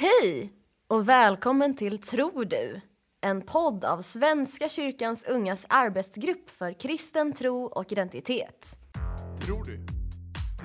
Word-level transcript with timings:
Hej 0.00 0.52
och 0.88 1.08
välkommen 1.08 1.76
till 1.76 2.00
Tror 2.00 2.44
du? 2.44 2.80
En 3.20 3.42
podd 3.42 3.84
av 3.84 4.02
Svenska 4.02 4.68
kyrkans 4.68 5.24
ungas 5.24 5.66
arbetsgrupp 5.68 6.50
för 6.50 6.72
kristen 6.72 7.32
tro 7.32 7.64
och 7.64 7.92
identitet. 7.92 8.78
Tror 9.46 9.64
du? 9.64 9.86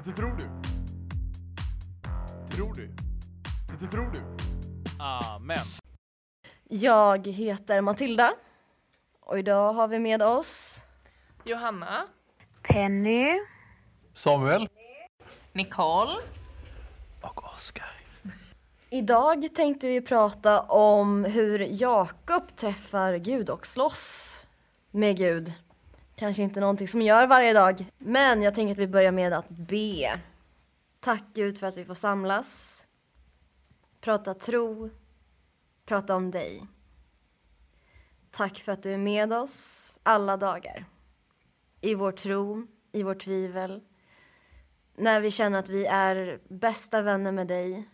Det 0.06 0.12
tror 0.12 0.36
du? 0.36 0.44
Tror 2.56 2.74
du? 2.74 2.96
Det 3.80 3.88
tror 3.88 4.12
du? 4.12 4.22
Amen. 5.04 5.66
Jag 6.64 7.28
heter 7.28 7.82
Matilda 7.82 8.34
och 9.22 9.40
idag 9.40 9.74
har 9.74 9.88
vi 9.88 10.00
med 10.00 10.22
oss 10.22 10.82
Johanna. 11.44 12.08
Penny. 12.62 13.28
Samuel. 14.14 14.68
Nicole. 15.54 16.16
Och 17.22 17.44
Oskar. 17.44 17.95
Idag 18.96 19.50
tänkte 19.54 19.88
vi 19.88 20.02
prata 20.02 20.62
om 20.62 21.26
hur 21.26 21.60
Jakob 21.60 22.56
träffar 22.56 23.16
Gud 23.16 23.50
och 23.50 23.68
slåss 23.68 24.48
med 24.92 25.18
Gud. 25.18 25.54
Kanske 26.16 26.44
inte 26.44 26.60
någonting 26.60 26.88
som 26.88 27.02
jag 27.02 27.22
gör 27.22 27.28
varje 27.28 27.54
dag, 27.54 27.86
men 27.98 28.42
jag 28.42 28.56
tänker 28.56 28.74
att 28.74 28.80
vi 28.80 28.88
börjar 28.88 29.12
med 29.12 29.34
att 29.34 29.50
be. 29.50 30.20
Tack 31.00 31.24
Gud 31.34 31.58
för 31.58 31.68
att 31.68 31.78
vi 31.78 31.86
får 31.86 31.94
samlas, 31.94 32.86
prata 34.02 34.34
tro, 34.34 34.90
prata 35.86 36.16
om 36.16 36.32
dig. 36.32 36.68
Tack 38.32 38.58
för 38.58 38.72
att 38.72 38.84
du 38.84 38.94
är 38.94 38.98
med 38.98 39.34
oss 39.34 40.00
alla 40.04 40.38
dagar. 40.38 40.86
I 41.82 41.96
vår 41.96 42.12
tro, 42.12 42.68
i 42.92 43.04
vårt 43.04 43.20
tvivel, 43.20 43.82
när 44.96 45.20
vi 45.20 45.32
känner 45.32 45.60
att 45.60 45.70
vi 45.70 45.86
är 45.86 46.40
bästa 46.50 47.02
vänner 47.02 47.32
med 47.32 47.48
dig 47.48 47.90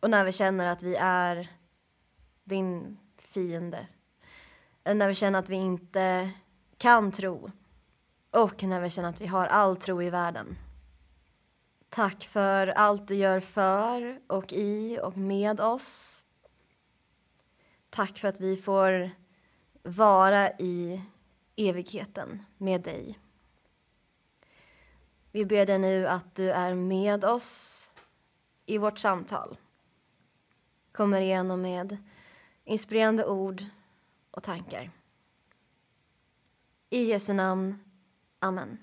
och 0.00 0.10
när 0.10 0.24
vi 0.24 0.32
känner 0.32 0.66
att 0.66 0.82
vi 0.82 0.96
är 0.96 1.48
din 2.44 2.98
fiende. 3.18 3.86
Eller 4.84 4.94
när 4.94 5.08
vi 5.08 5.14
känner 5.14 5.38
att 5.38 5.48
vi 5.48 5.56
inte 5.56 6.30
kan 6.76 7.12
tro. 7.12 7.50
Och 8.30 8.62
när 8.62 8.80
vi 8.80 8.90
känner 8.90 9.08
att 9.08 9.20
vi 9.20 9.26
har 9.26 9.46
all 9.46 9.76
tro 9.76 10.02
i 10.02 10.10
världen. 10.10 10.58
Tack 11.88 12.24
för 12.24 12.66
allt 12.66 13.08
du 13.08 13.14
gör 13.14 13.40
för 13.40 14.20
och 14.26 14.52
i 14.52 14.98
och 15.02 15.16
med 15.16 15.60
oss. 15.60 16.24
Tack 17.90 18.18
för 18.18 18.28
att 18.28 18.40
vi 18.40 18.56
får 18.56 19.10
vara 19.82 20.50
i 20.50 21.02
evigheten 21.56 22.42
med 22.56 22.82
dig. 22.82 23.18
Vi 25.32 25.46
ber 25.46 25.66
dig 25.66 25.78
nu 25.78 26.06
att 26.06 26.34
du 26.34 26.50
är 26.50 26.74
med 26.74 27.24
oss 27.24 27.94
i 28.66 28.78
vårt 28.78 28.98
samtal 28.98 29.56
kommer 30.98 31.20
igenom 31.20 31.62
med 31.62 31.96
inspirerande 32.64 33.26
ord 33.26 33.62
och 34.30 34.42
tankar. 34.42 34.90
I 36.90 37.04
Jesu 37.04 37.32
namn. 37.32 37.78
Amen. 38.38 38.78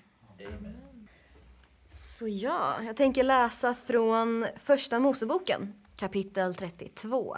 Så 1.94 2.28
ja, 2.28 2.82
jag 2.82 2.96
tänker 2.96 3.24
läsa 3.24 3.74
från 3.74 4.46
Första 4.56 4.98
Moseboken, 4.98 5.84
kapitel 5.96 6.54
32. 6.54 7.36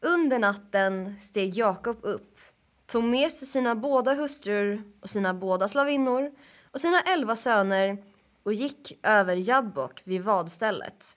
Under 0.00 0.38
natten 0.38 1.20
steg 1.20 1.54
Jakob 1.54 1.98
upp, 2.02 2.40
tog 2.86 3.04
med 3.04 3.32
sig 3.32 3.48
sina 3.48 3.74
båda 3.74 4.14
hustrur 4.14 4.82
och 5.00 5.10
sina 5.10 5.34
båda 5.34 5.68
slavinnor 5.68 6.32
och 6.70 6.80
sina 6.80 7.00
elva 7.00 7.36
söner 7.36 8.04
och 8.42 8.52
gick 8.52 8.98
över 9.02 9.36
Jabbok 9.36 10.02
vid 10.04 10.22
vadstället. 10.22 11.16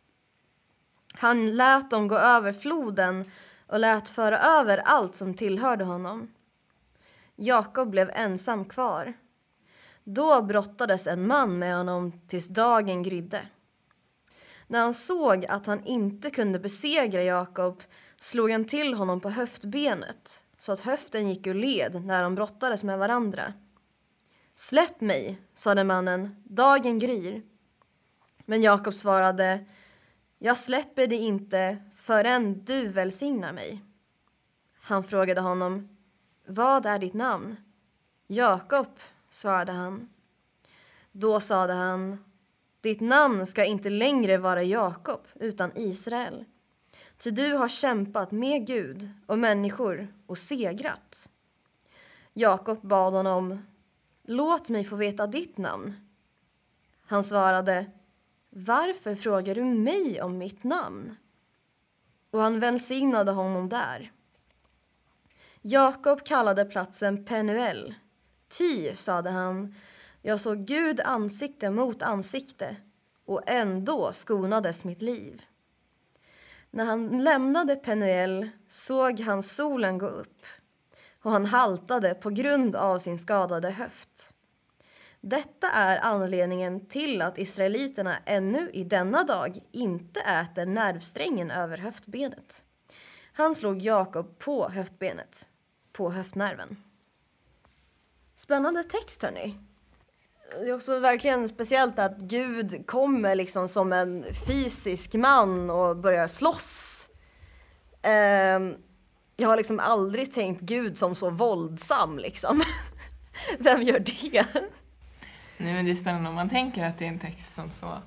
Han 1.19 1.55
lät 1.55 1.89
dem 1.89 2.07
gå 2.07 2.17
över 2.17 2.53
floden 2.53 3.31
och 3.67 3.79
lät 3.79 4.09
föra 4.09 4.39
över 4.39 4.77
allt 4.77 5.15
som 5.15 5.33
tillhörde 5.33 5.83
honom. 5.83 6.33
Jakob 7.35 7.89
blev 7.89 8.09
ensam 8.13 8.65
kvar. 8.65 9.13
Då 10.03 10.41
brottades 10.41 11.07
en 11.07 11.27
man 11.27 11.59
med 11.59 11.77
honom 11.77 12.21
tills 12.27 12.47
dagen 12.47 13.03
grydde. 13.03 13.41
När 14.67 14.79
han 14.79 14.93
såg 14.93 15.45
att 15.45 15.65
han 15.65 15.83
inte 15.83 16.29
kunde 16.29 16.59
besegra 16.59 17.23
Jakob 17.23 17.83
slog 18.19 18.51
han 18.51 18.65
till 18.65 18.93
honom 18.93 19.21
på 19.21 19.29
höftbenet 19.29 20.43
så 20.57 20.71
att 20.71 20.79
höften 20.79 21.29
gick 21.29 21.47
ur 21.47 21.53
led 21.53 22.05
när 22.05 22.23
de 22.23 22.35
brottades 22.35 22.83
med 22.83 22.99
varandra. 22.99 23.53
Släpp 24.55 25.01
mig, 25.01 25.41
sade 25.53 25.83
mannen, 25.83 26.43
dagen 26.43 26.99
gryr. 26.99 27.43
Men 28.45 28.61
Jakob 28.61 28.93
svarade 28.93 29.65
jag 30.39 30.57
släpper 30.57 31.07
dig 31.07 31.17
inte 31.17 31.77
förrän 31.95 32.63
du 32.65 32.87
välsignar 32.87 33.53
mig. 33.53 33.83
Han 34.81 35.03
frågade 35.03 35.41
honom, 35.41 35.97
vad 36.45 36.85
är 36.85 36.99
ditt 36.99 37.13
namn? 37.13 37.55
Jakob, 38.27 38.99
svarade 39.29 39.71
han. 39.71 40.09
Då 41.11 41.39
sade 41.39 41.73
han, 41.73 42.23
ditt 42.81 43.01
namn 43.01 43.47
ska 43.47 43.65
inte 43.65 43.89
längre 43.89 44.37
vara 44.37 44.63
Jakob 44.63 45.21
utan 45.35 45.71
Israel. 45.75 46.45
Ty 47.17 47.31
du 47.31 47.53
har 47.53 47.69
kämpat 47.69 48.31
med 48.31 48.67
Gud 48.67 49.09
och 49.25 49.39
människor 49.39 50.07
och 50.27 50.37
segrat. 50.37 51.29
Jakob 52.33 52.81
bad 52.81 53.13
honom, 53.13 53.65
låt 54.23 54.69
mig 54.69 54.83
få 54.83 54.95
veta 54.95 55.27
ditt 55.27 55.57
namn. 55.57 55.93
Han 57.05 57.23
svarade, 57.23 57.85
varför 58.49 59.15
frågar 59.15 59.55
du 59.55 59.63
mig 59.63 60.21
om 60.21 60.37
mitt 60.37 60.63
namn? 60.63 61.15
Och 62.31 62.41
han 62.41 62.59
välsignade 62.59 63.31
honom 63.31 63.69
där. 63.69 64.11
Jakob 65.61 66.23
kallade 66.23 66.65
platsen 66.65 67.25
Penuel. 67.25 67.95
Ty, 68.57 68.95
sade 68.95 69.29
han, 69.29 69.75
jag 70.21 70.41
såg 70.41 70.65
Gud 70.65 71.01
ansikte 71.01 71.69
mot 71.69 72.01
ansikte 72.01 72.75
och 73.25 73.49
ändå 73.49 74.13
skonades 74.13 74.85
mitt 74.85 75.01
liv. 75.01 75.41
När 76.71 76.85
han 76.85 77.23
lämnade 77.23 77.75
Penuel 77.75 78.49
såg 78.67 79.19
han 79.19 79.43
solen 79.43 79.97
gå 79.97 80.07
upp 80.07 80.45
och 81.21 81.31
han 81.31 81.45
haltade 81.45 82.13
på 82.13 82.29
grund 82.29 82.75
av 82.75 82.99
sin 82.99 83.17
skadade 83.17 83.69
höft. 83.69 84.33
Detta 85.21 85.69
är 85.69 85.97
anledningen 85.97 86.85
till 86.85 87.21
att 87.21 87.37
israeliterna 87.37 88.15
ännu 88.25 88.69
i 88.73 88.83
denna 88.83 89.23
dag 89.23 89.57
inte 89.71 90.19
äter 90.19 90.65
nervsträngen 90.65 91.51
över 91.51 91.77
höftbenet. 91.77 92.63
Han 93.33 93.55
slog 93.55 93.81
Jakob 93.81 94.39
på 94.39 94.69
höftbenet, 94.69 95.49
på 95.93 96.11
höftnerven. 96.11 96.83
Spännande 98.35 98.83
text, 98.83 99.23
hörni. 99.23 99.55
Det 100.51 100.69
är 100.69 100.73
också 100.73 100.99
verkligen 100.99 101.49
speciellt 101.49 101.99
att 101.99 102.17
Gud 102.17 102.87
kommer 102.87 103.35
liksom 103.35 103.67
som 103.67 103.93
en 103.93 104.25
fysisk 104.47 105.13
man 105.13 105.69
och 105.69 105.97
börjar 105.97 106.27
slåss. 106.27 107.09
Ehm, 108.01 108.75
jag 109.37 109.49
har 109.49 109.57
liksom 109.57 109.79
aldrig 109.79 110.33
tänkt 110.33 110.61
Gud 110.61 110.97
som 110.97 111.15
så 111.15 111.29
våldsam, 111.29 112.19
liksom. 112.19 112.61
Vem 113.59 113.83
gör 113.83 113.99
det? 113.99 114.45
Nej 115.61 115.73
men 115.73 115.85
det 115.85 115.91
är 115.91 115.95
spännande 115.95 116.29
om 116.29 116.35
man 116.35 116.49
tänker 116.49 116.85
att 116.85 116.97
det 116.97 117.05
är 117.05 117.09
en 117.09 117.19
text 117.19 117.53
som 117.53 117.71
så 117.71 117.97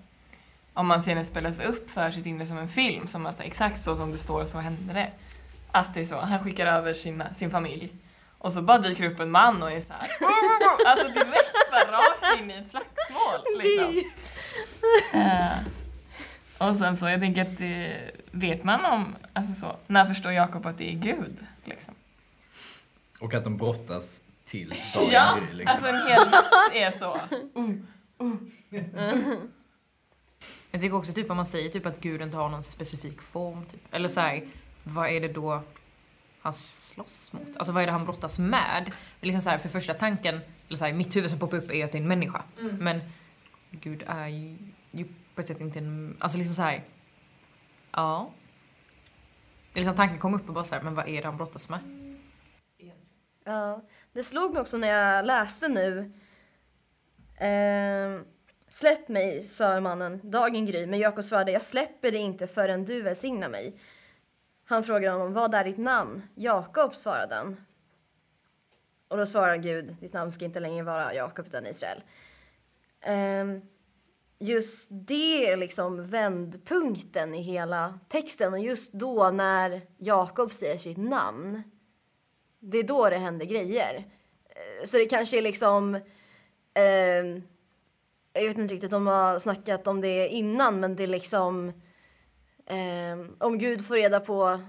om 0.75 0.87
man 0.87 1.03
ser 1.03 1.15
den 1.15 1.25
spelas 1.25 1.61
upp 1.61 1.91
för 1.91 2.11
sitt 2.11 2.27
inre 2.27 2.47
som 2.47 2.59
en 2.59 2.69
film, 2.69 3.07
som 3.07 3.27
att 3.27 3.41
exakt 3.41 3.83
så 3.83 3.97
som 3.97 4.13
det 4.13 4.19
står 4.19 4.45
så 4.45 4.59
händer 4.59 4.95
det. 4.95 5.11
Att 5.71 5.95
det 5.95 6.01
är 6.01 6.05
så, 6.05 6.21
han 6.21 6.45
skickar 6.45 6.67
över 6.67 6.93
sina, 6.93 7.35
sin 7.35 7.51
familj 7.51 7.93
och 8.39 8.53
så 8.53 8.63
bara 8.63 8.79
dyker 8.79 9.05
upp 9.05 9.21
en 9.21 9.31
man 9.31 9.63
och 9.63 9.73
är 9.73 9.81
så 9.81 9.93
här, 9.93 10.09
alltså 10.87 11.09
direkt 11.09 11.71
bara 11.71 11.99
rakt 11.99 12.41
in 12.41 12.51
i 12.51 12.55
ett 12.55 12.69
slagsmål 12.69 13.59
liksom. 13.59 14.11
Uh, 15.15 16.69
och 16.69 16.77
sen 16.77 16.97
så, 16.97 17.09
jag 17.09 17.21
tänker 17.21 17.43
att 17.43 17.59
det 17.59 18.01
vet 18.31 18.65
man 18.65 18.85
om, 18.85 19.17
alltså 19.33 19.53
så, 19.53 19.77
när 19.87 20.07
förstår 20.07 20.33
Jakob 20.33 20.67
att 20.67 20.79
det 20.79 20.93
är 20.93 20.97
Gud? 20.97 21.47
Liksom. 21.65 21.95
Och 23.21 23.35
att 23.35 23.45
de 23.45 23.57
brottas 23.57 24.23
till 24.53 24.69
dagen 24.95 25.11
Ja, 25.13 25.39
gry, 25.39 25.55
liksom. 25.55 25.67
alltså 25.67 25.87
en 25.87 26.07
hel 26.07 26.31
natt 26.31 26.73
är 26.73 26.91
så. 26.91 27.21
Uh, 27.61 27.71
uh. 29.03 29.35
Jag 30.71 30.81
tycker 30.81 30.97
också 30.97 31.13
typ 31.13 31.31
om 31.31 31.37
man 31.37 31.47
säger 31.47 31.69
typ 31.69 31.87
att 31.87 32.01
Gud 32.01 32.23
inte 32.23 32.37
har 32.37 32.49
någon 32.49 32.63
specifik 32.63 33.23
form. 33.23 33.65
Typ. 33.65 33.81
Eller 33.91 34.09
så 34.09 34.21
här, 34.21 34.47
vad 34.83 35.09
är 35.09 35.21
det 35.21 35.29
då 35.29 35.63
han 36.41 36.55
slåss 36.55 37.33
mot? 37.33 37.57
Alltså 37.57 37.73
vad 37.73 37.83
är 37.83 37.87
det 37.87 37.93
han 37.93 38.05
brottas 38.05 38.39
med? 38.39 38.93
Liksom 39.21 39.43
så 39.43 39.51
här, 39.51 39.59
för 39.59 39.69
första 39.69 39.95
tanken, 39.95 40.41
eller 40.69 40.79
så 40.79 40.85
här, 40.85 40.93
mitt 40.93 41.17
huvud 41.17 41.31
som 41.31 41.39
poppar 41.39 41.57
upp 41.57 41.71
är 41.71 41.85
att 41.85 41.93
det 41.93 41.99
är 41.99 42.03
en 42.03 42.09
människa. 42.09 42.43
Men 42.79 43.01
Gud 43.71 44.05
är 44.07 44.29
ju, 44.29 44.57
ju 44.91 45.07
på 45.35 45.41
ett 45.41 45.47
sätt 45.47 45.61
inte 45.61 45.79
en... 45.79 46.17
Alltså 46.19 46.39
liksom 46.39 46.55
så 46.55 46.63
här, 46.63 46.85
ja. 47.93 48.31
Liksom 49.75 49.97
tanken 49.97 50.19
kom 50.19 50.35
upp 50.35 50.49
och 50.49 50.55
bara 50.55 50.65
så 50.65 50.75
här, 50.75 50.83
men 50.83 50.95
vad 50.95 51.09
är 51.09 51.23
det 51.23 51.29
han 51.29 51.37
brottas 51.37 51.69
med? 51.69 51.81
Ja, 53.45 53.83
det 54.13 54.23
slog 54.23 54.53
mig 54.53 54.61
också 54.61 54.77
när 54.77 54.89
jag 54.89 55.27
läste 55.27 55.69
nu. 55.69 56.13
Eh, 57.47 58.23
Släpp 58.73 59.09
mig, 59.09 59.43
sa 59.43 59.81
mannen, 59.81 60.21
dagen 60.31 60.67
gryr. 60.67 60.87
Men 60.87 60.99
Jakob 60.99 61.25
svarade, 61.25 61.53
jag 61.53 61.63
släpper 61.63 62.11
dig 62.11 62.21
inte 62.21 62.47
förrän 62.47 62.85
du 62.85 63.03
välsignar 63.03 63.49
mig. 63.49 63.77
Han 64.65 64.85
frågade 64.85 65.11
honom, 65.11 65.33
vad 65.33 65.55
är 65.55 65.65
ditt 65.65 65.79
namn? 65.79 66.23
Jakob, 66.35 66.97
svarade 66.97 67.35
han. 67.35 67.57
Och 69.09 69.17
då 69.17 69.27
svarar 69.27 69.57
Gud, 69.57 69.97
ditt 70.01 70.13
namn 70.13 70.33
ska 70.33 70.45
inte 70.45 70.61
längre 70.61 70.85
vara 70.85 71.15
Jakob 71.15 71.47
utan 71.47 71.67
Israel. 71.67 72.03
Eh, 73.01 73.45
just 74.39 74.89
det 74.91 75.51
är 75.51 75.57
liksom 75.57 76.05
vändpunkten 76.05 77.35
i 77.35 77.43
hela 77.43 77.99
texten 78.09 78.53
och 78.53 78.59
just 78.59 78.93
då 78.93 79.31
när 79.31 79.83
Jakob 79.99 80.53
säger 80.53 80.79
sitt 80.79 80.99
namn, 80.99 81.63
det 82.63 82.79
är 82.79 82.83
då 82.83 83.11
det 83.11 83.17
händer 83.17 83.47
grejer. 83.47 84.05
Eh, 84.49 84.85
så 84.85 84.97
det 84.97 85.07
kanske 85.07 85.39
är 85.39 85.43
liksom, 85.43 85.99
Eh, 86.75 87.43
jag 88.33 88.49
vet 88.49 88.59
inte 88.59 88.75
riktigt 88.75 88.93
om 88.93 89.05
de 89.05 89.13
har 89.13 89.39
snackat 89.39 89.87
om 89.87 90.01
det 90.01 90.29
innan 90.29 90.81
men 90.81 90.97
det 90.97 91.03
är 91.03 91.07
liksom 91.07 91.73
Eh, 92.67 93.19
om 93.39 93.59
Gud 93.59 93.87
får 93.87 93.95
reda 93.95 94.21
på 94.21 94.61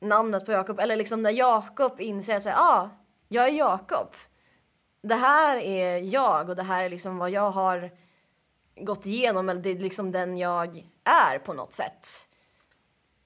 namnet 0.00 0.46
på 0.46 0.52
Jakob 0.52 0.80
eller 0.80 0.96
liksom 0.96 1.22
när 1.22 1.30
Jakob 1.30 2.00
inser 2.00 2.36
att 2.36 2.42
säga, 2.42 2.56
ah, 2.56 2.90
jag 3.28 3.48
är 3.48 3.52
Jakob. 3.52 4.14
Det 5.02 5.14
här 5.14 5.56
är 5.56 5.98
jag 5.98 6.48
och 6.48 6.56
det 6.56 6.62
här 6.62 6.84
är 6.84 6.90
liksom 6.90 7.18
vad 7.18 7.30
jag 7.30 7.50
har 7.50 7.90
gått 8.76 9.06
igenom 9.06 9.48
eller 9.48 9.60
det 9.60 9.70
är 9.70 9.78
liksom 9.78 10.12
den 10.12 10.38
jag 10.38 10.90
är 11.04 11.38
på 11.38 11.52
något 11.52 11.72
sätt. 11.72 12.08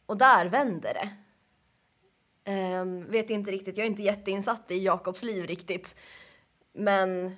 Och 0.06 0.17
där 0.17 0.46
vänder 0.46 0.94
det. 0.94 1.08
Ehm, 2.50 3.11
vet 3.11 3.31
inte 3.31 3.50
riktigt, 3.50 3.76
jag 3.76 3.85
är 3.85 3.91
inte 3.91 4.02
jätteinsatt 4.02 4.70
i 4.70 4.85
Jakobs 4.85 5.23
liv 5.23 5.47
riktigt. 5.47 5.97
Men 6.75 7.37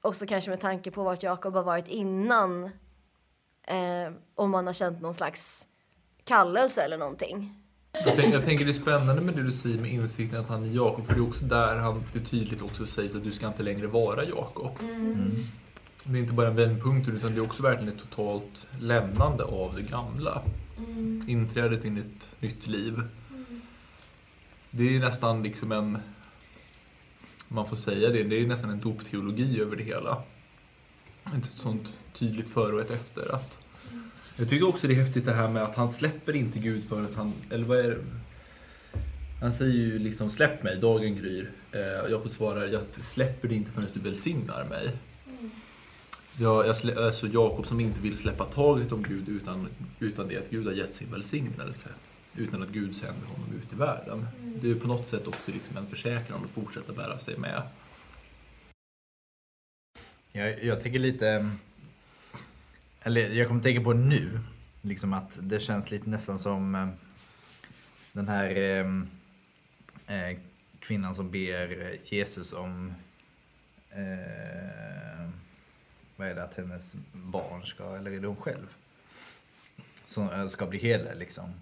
också 0.00 0.26
kanske 0.26 0.50
med 0.50 0.60
tanke 0.60 0.90
på 0.90 1.02
vart 1.02 1.22
Jakob 1.22 1.54
har 1.54 1.62
varit 1.62 1.88
innan. 1.88 2.64
Eh, 3.68 4.12
om 4.34 4.50
man 4.50 4.66
har 4.66 4.74
känt 4.74 5.00
någon 5.00 5.14
slags 5.14 5.66
kallelse 6.24 6.82
eller 6.82 6.98
någonting. 6.98 7.54
Jag, 7.92 8.16
tänk, 8.16 8.34
jag 8.34 8.44
tänker 8.44 8.64
det 8.64 8.70
är 8.70 8.72
spännande 8.72 9.22
med 9.22 9.34
det 9.34 9.42
du 9.42 9.52
säger 9.52 9.78
med 9.78 9.92
insikten 9.92 10.40
att 10.40 10.48
han 10.48 10.64
är 10.64 10.68
Jakob, 10.68 11.06
för 11.06 11.14
det 11.14 11.20
är 11.20 11.28
också 11.28 11.44
där 11.44 11.76
han 11.76 12.04
det 12.12 12.20
tydligt 12.20 12.62
också 12.62 12.86
sägs 12.86 13.14
att 13.14 13.24
du 13.24 13.32
ska 13.32 13.46
inte 13.46 13.62
längre 13.62 13.86
vara 13.86 14.24
Jakob. 14.24 14.78
Det 16.04 16.18
är 16.18 16.22
inte 16.22 16.32
bara 16.32 16.48
en 16.48 16.56
vändpunkt 16.56 17.08
utan 17.08 17.34
det 17.34 17.40
är 17.40 17.44
också 17.44 17.62
verkligen 17.62 17.94
ett 17.94 18.00
totalt 18.10 18.66
lämnande 18.80 19.44
av 19.44 19.74
det 19.74 19.82
gamla. 19.82 20.42
Inträdet 21.26 21.84
in 21.84 21.96
i 21.96 22.00
ett 22.00 22.42
nytt 22.42 22.66
liv. 22.66 23.02
Det 24.76 24.96
är 24.96 25.00
nästan 25.00 25.42
liksom 25.42 25.72
en, 25.72 25.98
man 27.48 27.66
får 27.66 27.76
säga 27.76 28.10
det, 28.10 28.22
det 28.22 28.36
är 28.36 28.46
nästan 28.46 28.70
en 28.70 28.80
dopteologi 28.80 29.60
över 29.60 29.76
det 29.76 29.82
hela. 29.82 30.22
Ett 31.38 31.44
sånt 31.44 31.96
tydligt 32.12 32.48
före 32.48 32.74
och 32.74 32.80
ett 32.80 32.90
efter. 32.90 33.34
Att, 33.34 33.60
jag 34.36 34.48
tycker 34.48 34.68
också 34.68 34.86
det 34.86 34.94
är 34.94 35.04
häftigt 35.04 35.24
det 35.24 35.32
här 35.32 35.48
med 35.48 35.62
att 35.62 35.76
han 35.76 35.88
släpper 35.88 36.36
inte 36.36 36.58
Gud 36.58 36.84
förrän 36.84 37.08
han, 37.16 37.32
eller 37.50 37.64
vad 37.64 37.78
är 37.78 37.88
det? 37.88 37.98
Han 39.40 39.52
säger 39.52 39.72
ju 39.72 39.98
liksom 39.98 40.30
släpp 40.30 40.62
mig, 40.62 40.76
dagen 40.76 41.16
gryr. 41.16 41.50
Eh, 41.72 42.10
Jakob 42.10 42.30
svarar, 42.30 42.66
jag 42.66 42.82
släpper 43.00 43.48
dig 43.48 43.56
inte 43.56 43.70
förrän 43.70 43.88
du 43.94 44.00
välsignar 44.00 44.64
mig. 44.64 44.92
Jag, 46.38 46.66
jag 46.66 46.76
slä, 46.76 47.04
alltså 47.06 47.26
Jakob 47.26 47.66
som 47.66 47.80
inte 47.80 48.00
vill 48.00 48.16
släppa 48.16 48.44
taget 48.44 48.92
om 48.92 49.02
Gud 49.02 49.28
utan, 49.28 49.68
utan 49.98 50.28
det 50.28 50.36
att 50.36 50.50
Gud 50.50 50.66
har 50.66 50.72
gett 50.72 50.94
sin 50.94 51.12
välsignelse. 51.12 51.88
Utan 52.36 52.62
att 52.62 52.68
Gud 52.68 52.96
sänder 52.96 53.26
honom 53.26 53.52
ut 53.56 53.72
i 53.72 53.76
världen. 53.76 54.26
Det 54.40 54.66
är 54.66 54.74
ju 54.74 54.80
på 54.80 54.88
något 54.88 55.08
sätt 55.08 55.26
också 55.26 55.50
liksom 55.50 55.76
en 55.76 55.86
försäkran 55.86 56.44
att 56.44 56.50
fortsätta 56.50 56.92
bära 56.92 57.18
sig 57.18 57.38
med. 57.38 57.62
Jag, 60.32 60.64
jag 60.64 60.80
tänker 60.80 60.98
lite... 60.98 61.50
Eller 63.00 63.30
jag 63.30 63.48
kommer 63.48 63.62
tänka 63.62 63.80
på 63.80 63.92
nu. 63.92 64.40
Liksom 64.82 65.12
att 65.12 65.38
det 65.42 65.60
känns 65.60 65.90
lite 65.90 66.10
nästan 66.10 66.38
som 66.38 66.74
eh, 66.74 66.88
den 68.12 68.28
här 68.28 68.56
eh, 68.56 68.86
eh, 70.16 70.38
kvinnan 70.78 71.14
som 71.14 71.30
ber 71.30 71.96
Jesus 72.04 72.52
om... 72.52 72.94
Eh, 73.90 75.30
vad 76.16 76.28
är 76.28 76.34
det? 76.34 76.42
Att 76.42 76.54
hennes 76.54 76.94
barn 77.12 77.66
ska, 77.66 77.96
eller 77.96 78.10
är 78.10 78.20
det 78.20 78.26
hon 78.26 78.36
själv? 78.36 78.66
Som 80.04 80.30
eh, 80.30 80.46
ska 80.46 80.66
bli 80.66 80.78
hel 80.78 81.18
liksom. 81.18 81.54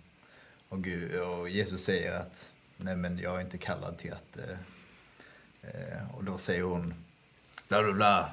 Och, 0.74 0.82
Gud, 0.82 1.20
och 1.20 1.48
Jesus 1.48 1.84
säger 1.84 2.12
att 2.12 2.50
nej 2.76 2.96
men 2.96 3.18
jag 3.18 3.36
är 3.36 3.40
inte 3.40 3.58
kallad 3.58 3.98
till 3.98 4.12
att... 4.12 4.38
Eh, 4.38 4.58
eh, 5.62 6.14
och 6.14 6.24
då 6.24 6.38
säger 6.38 6.62
hon 6.62 6.94
bla 7.68 7.82
bla 7.82 7.92
bla. 7.92 8.30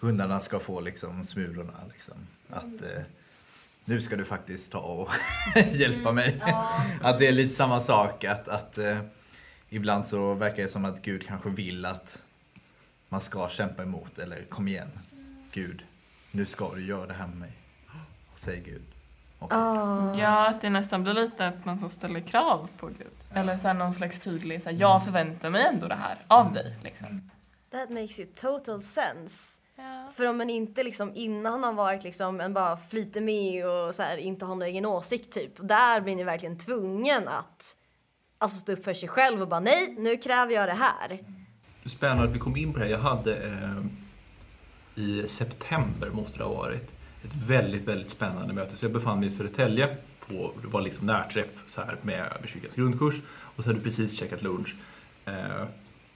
Hundarna 0.00 0.40
ska 0.40 0.58
få 0.58 0.80
liksom 0.80 1.24
smulorna 1.24 1.80
liksom. 1.92 2.14
Att 2.50 2.82
eh, 2.82 3.02
nu 3.84 4.00
ska 4.00 4.16
du 4.16 4.24
faktiskt 4.24 4.72
ta 4.72 4.78
och 4.78 5.10
hjälpa 5.72 6.12
mig. 6.12 6.40
Att 7.00 7.18
det 7.18 7.26
är 7.26 7.32
lite 7.32 7.54
samma 7.54 7.80
sak 7.80 8.24
att, 8.24 8.48
att 8.48 8.78
eh, 8.78 9.00
ibland 9.68 10.04
så 10.04 10.34
verkar 10.34 10.62
det 10.62 10.68
som 10.68 10.84
att 10.84 11.02
Gud 11.02 11.26
kanske 11.26 11.50
vill 11.50 11.84
att 11.84 12.24
man 13.08 13.20
ska 13.20 13.48
kämpa 13.48 13.82
emot 13.82 14.18
eller 14.18 14.44
kom 14.44 14.68
igen. 14.68 14.90
Gud, 15.52 15.82
nu 16.30 16.46
ska 16.46 16.74
du 16.74 16.86
göra 16.86 17.06
det 17.06 17.14
här 17.14 17.26
med 17.26 17.36
mig. 17.36 17.52
Och 18.32 18.38
säger 18.38 18.64
Gud. 18.64 18.93
Ah. 19.50 20.18
Ja, 20.18 20.48
att 20.48 20.60
det 20.60 20.70
nästan 20.70 21.02
blir 21.02 21.14
lite 21.14 21.46
att 21.46 21.64
man 21.64 21.78
så 21.78 21.88
ställer 21.88 22.20
krav 22.20 22.68
på 22.78 22.86
Gud. 22.86 23.12
Eller 23.34 23.56
så 23.56 23.66
här 23.66 23.74
någon 23.74 23.92
slags 23.92 24.20
tydlig, 24.20 24.62
så 24.62 24.70
här, 24.70 24.76
jag 24.80 25.04
förväntar 25.04 25.50
mig 25.50 25.66
ändå 25.66 25.88
det 25.88 25.94
här 25.94 26.18
av 26.28 26.52
dig. 26.52 26.76
Liksom. 26.82 27.30
That 27.70 27.90
makes 27.90 28.20
you 28.20 28.28
total 28.34 28.82
sense. 28.82 29.60
Ja. 29.76 30.10
För 30.14 30.26
om 30.26 30.38
man 30.38 30.50
inte 30.50 30.82
liksom 30.82 31.12
innan 31.14 31.64
har 31.64 31.72
varit 31.72 32.04
liksom 32.04 32.40
en 32.40 32.54
bara 32.54 32.76
flyter 32.76 33.20
med 33.20 33.66
och 33.66 33.94
så 33.94 34.02
här, 34.02 34.16
inte 34.16 34.44
har 34.44 34.54
någon 34.54 34.62
egen 34.62 34.86
åsikt 34.86 35.32
typ. 35.32 35.52
Där 35.68 36.00
blir 36.00 36.16
ni 36.16 36.24
verkligen 36.24 36.58
tvungen 36.58 37.28
att 37.28 37.76
alltså 38.38 38.58
stå 38.58 38.72
upp 38.72 38.84
för 38.84 38.94
sig 38.94 39.08
själv 39.08 39.42
och 39.42 39.48
bara 39.48 39.60
nej, 39.60 39.94
nu 39.98 40.16
kräver 40.16 40.54
jag 40.54 40.68
det 40.68 40.72
här. 40.72 41.20
Spännande 41.84 42.24
att 42.24 42.34
vi 42.34 42.38
kom 42.38 42.56
in 42.56 42.72
på 42.72 42.78
det 42.78 42.84
här. 42.84 42.92
Jag 42.92 42.98
hade 42.98 43.36
eh, 43.36 43.84
i 44.94 45.28
september, 45.28 46.10
måste 46.10 46.38
det 46.38 46.44
ha 46.44 46.54
varit, 46.54 46.94
ett 47.24 47.48
väldigt, 47.48 47.88
väldigt 47.88 48.10
spännande 48.10 48.54
möte. 48.54 48.76
Så 48.76 48.84
jag 48.84 48.92
befann 48.92 49.18
mig 49.18 49.26
i 49.26 49.30
Södertälje 49.30 49.96
på, 50.28 50.52
det 50.62 50.68
var 50.68 50.80
liksom 50.80 51.06
närträff 51.06 51.62
så 51.66 51.80
här 51.80 51.96
med 52.02 52.32
överkyrkans 52.36 52.74
grundkurs. 52.74 53.14
Och 53.28 53.64
så 53.64 53.70
hade 53.70 53.80
precis 53.80 54.18
käkat 54.18 54.42
lunch. 54.42 54.74
Eh, 55.24 55.34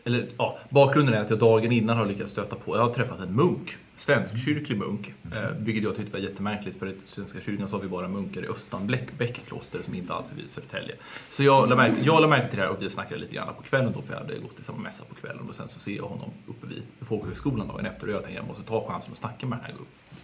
eller 0.04 0.26
ja, 0.38 0.58
bakgrunden 0.70 1.14
är 1.14 1.20
att 1.20 1.30
jag 1.30 1.38
dagen 1.38 1.72
innan 1.72 1.96
har 1.96 2.06
lyckats 2.06 2.32
stöta 2.32 2.56
på, 2.56 2.76
jag 2.76 2.82
har 2.82 2.92
träffat 2.92 3.20
en 3.20 3.34
munk, 3.34 3.76
svenskkyrklig 3.96 4.78
munk, 4.78 5.12
eh, 5.32 5.50
vilket 5.58 5.84
jag 5.84 5.96
tyckte 5.96 6.12
var 6.12 6.18
jättemärkligt 6.18 6.78
för 6.78 6.86
i 6.86 6.94
Svenska 7.04 7.40
kyrkan 7.40 7.68
så 7.68 7.76
har 7.76 7.82
vi 7.82 7.88
bara 7.88 8.08
munkar 8.08 8.44
i 8.44 8.48
Östanbäck 8.48 9.46
kloster 9.46 9.82
som 9.82 9.94
inte 9.94 10.14
alls 10.14 10.32
är 10.32 10.36
vid 10.36 10.50
Södertälje. 10.50 10.94
Så 11.30 11.42
jag 11.42 11.68
la, 11.68 11.76
märke, 11.76 11.94
jag 12.02 12.20
la 12.20 12.26
märke 12.28 12.48
till 12.48 12.56
det 12.58 12.62
här 12.62 12.70
och 12.70 12.82
vi 12.82 12.90
snackade 12.90 13.20
lite 13.20 13.34
grann 13.34 13.54
på 13.54 13.62
kvällen 13.62 13.92
då 13.92 14.02
för 14.02 14.12
jag 14.12 14.20
hade 14.20 14.38
gått 14.38 14.60
i 14.60 14.62
samma 14.62 14.78
mässa 14.78 15.04
på 15.04 15.14
kvällen. 15.14 15.48
Och 15.48 15.54
sen 15.54 15.68
så 15.68 15.80
ser 15.80 15.96
jag 15.96 16.04
honom 16.04 16.30
uppe 16.46 16.66
vid 16.66 16.82
folkhögskolan 17.00 17.68
dagen 17.68 17.86
efter 17.86 18.06
och 18.06 18.12
jag 18.12 18.22
tänkte 18.22 18.36
jag 18.36 18.46
måste 18.46 18.62
ta 18.62 18.88
chansen 18.88 19.12
att 19.12 19.18
snacka 19.18 19.46
med 19.46 19.58
den 19.58 19.64
här 19.64 19.74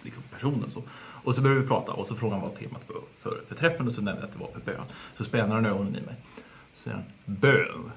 liksom, 0.05 0.23
personen. 0.31 0.71
Så. 0.71 0.83
Och 1.25 1.35
så 1.35 1.41
började 1.41 1.61
vi 1.61 1.67
prata 1.69 1.93
och 1.93 2.07
så 2.07 2.15
frågade 2.15 2.41
han 2.41 2.49
vad 2.49 2.59
temat 2.59 2.85
för, 2.85 2.95
för, 3.19 3.43
för 3.49 3.55
träffen 3.55 3.87
och 3.87 3.93
så 3.93 4.03
nämnde 4.03 4.21
jag 4.21 4.27
att 4.27 4.33
det 4.33 4.39
var 4.39 4.49
för 4.49 4.61
bön. 4.61 4.85
Så 5.15 5.25
spänner 5.25 5.55
han 5.55 5.67
ögonen 5.67 5.97
i 5.97 6.01
mig. 6.01 6.15
Så 6.75 6.83
säger 6.83 6.97
han, 6.97 7.05
bön. 7.25 7.91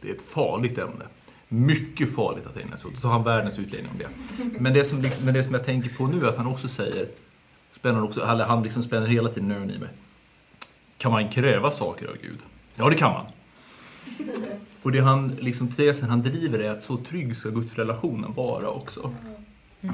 Det 0.00 0.10
är 0.10 0.14
ett 0.14 0.22
farligt 0.22 0.78
ämne. 0.78 1.04
Mycket 1.48 2.14
farligt 2.14 2.46
att 2.46 2.56
ägna 2.56 2.76
sig 2.76 2.90
åt. 2.90 2.98
Så 2.98 3.08
har 3.08 3.14
han 3.14 3.24
världens 3.24 3.58
utläggning 3.58 3.90
om 3.92 3.98
det. 3.98 4.08
Men 4.60 4.72
det 4.72 4.84
som, 4.84 5.02
liksom, 5.02 5.24
men 5.24 5.34
det 5.34 5.42
som 5.42 5.54
jag 5.54 5.64
tänker 5.64 5.90
på 5.90 6.06
nu 6.06 6.24
är 6.24 6.28
att 6.28 6.36
han 6.36 6.46
också 6.46 6.68
säger, 6.68 7.08
spänner 7.72 8.04
också, 8.04 8.24
han 8.24 8.62
liksom 8.62 8.82
spänner 8.82 9.06
hela 9.06 9.28
tiden 9.28 9.50
ögonen 9.50 9.70
i 9.70 9.78
mig. 9.78 9.88
Kan 10.98 11.12
man 11.12 11.28
kräva 11.28 11.70
saker 11.70 12.08
av 12.08 12.16
Gud? 12.22 12.38
Ja, 12.74 12.88
det 12.88 12.94
kan 12.94 13.12
man. 13.12 13.26
Och 14.82 14.92
det 14.92 15.00
han 15.00 15.28
liksom 15.28 15.68
tesen 15.68 16.10
han 16.10 16.22
driver 16.22 16.58
är 16.58 16.70
att 16.70 16.82
så 16.82 16.96
trygg 16.96 17.36
ska 17.36 17.48
Guds 17.48 17.74
relationen 17.74 18.32
vara 18.34 18.68
också. 18.68 19.14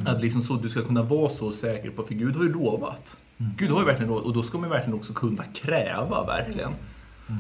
Att 0.05 0.21
liksom 0.21 0.41
så, 0.41 0.55
du 0.55 0.69
ska 0.69 0.83
kunna 0.83 1.03
vara 1.03 1.29
så 1.29 1.53
säker 1.53 1.91
på, 1.91 2.03
för 2.03 2.15
Gud 2.15 2.37
har 2.37 2.45
ju 2.45 2.53
lovat. 2.53 3.17
Gud 3.37 3.71
har 3.71 3.81
ju 3.81 3.87
verkligen 3.87 4.09
lovat 4.09 4.25
och 4.25 4.33
då 4.33 4.43
ska 4.43 4.59
man 4.59 4.71
verkligen 4.71 4.99
också 4.99 5.13
kunna 5.13 5.45
kräva, 5.45 6.27
verkligen. 6.27 6.73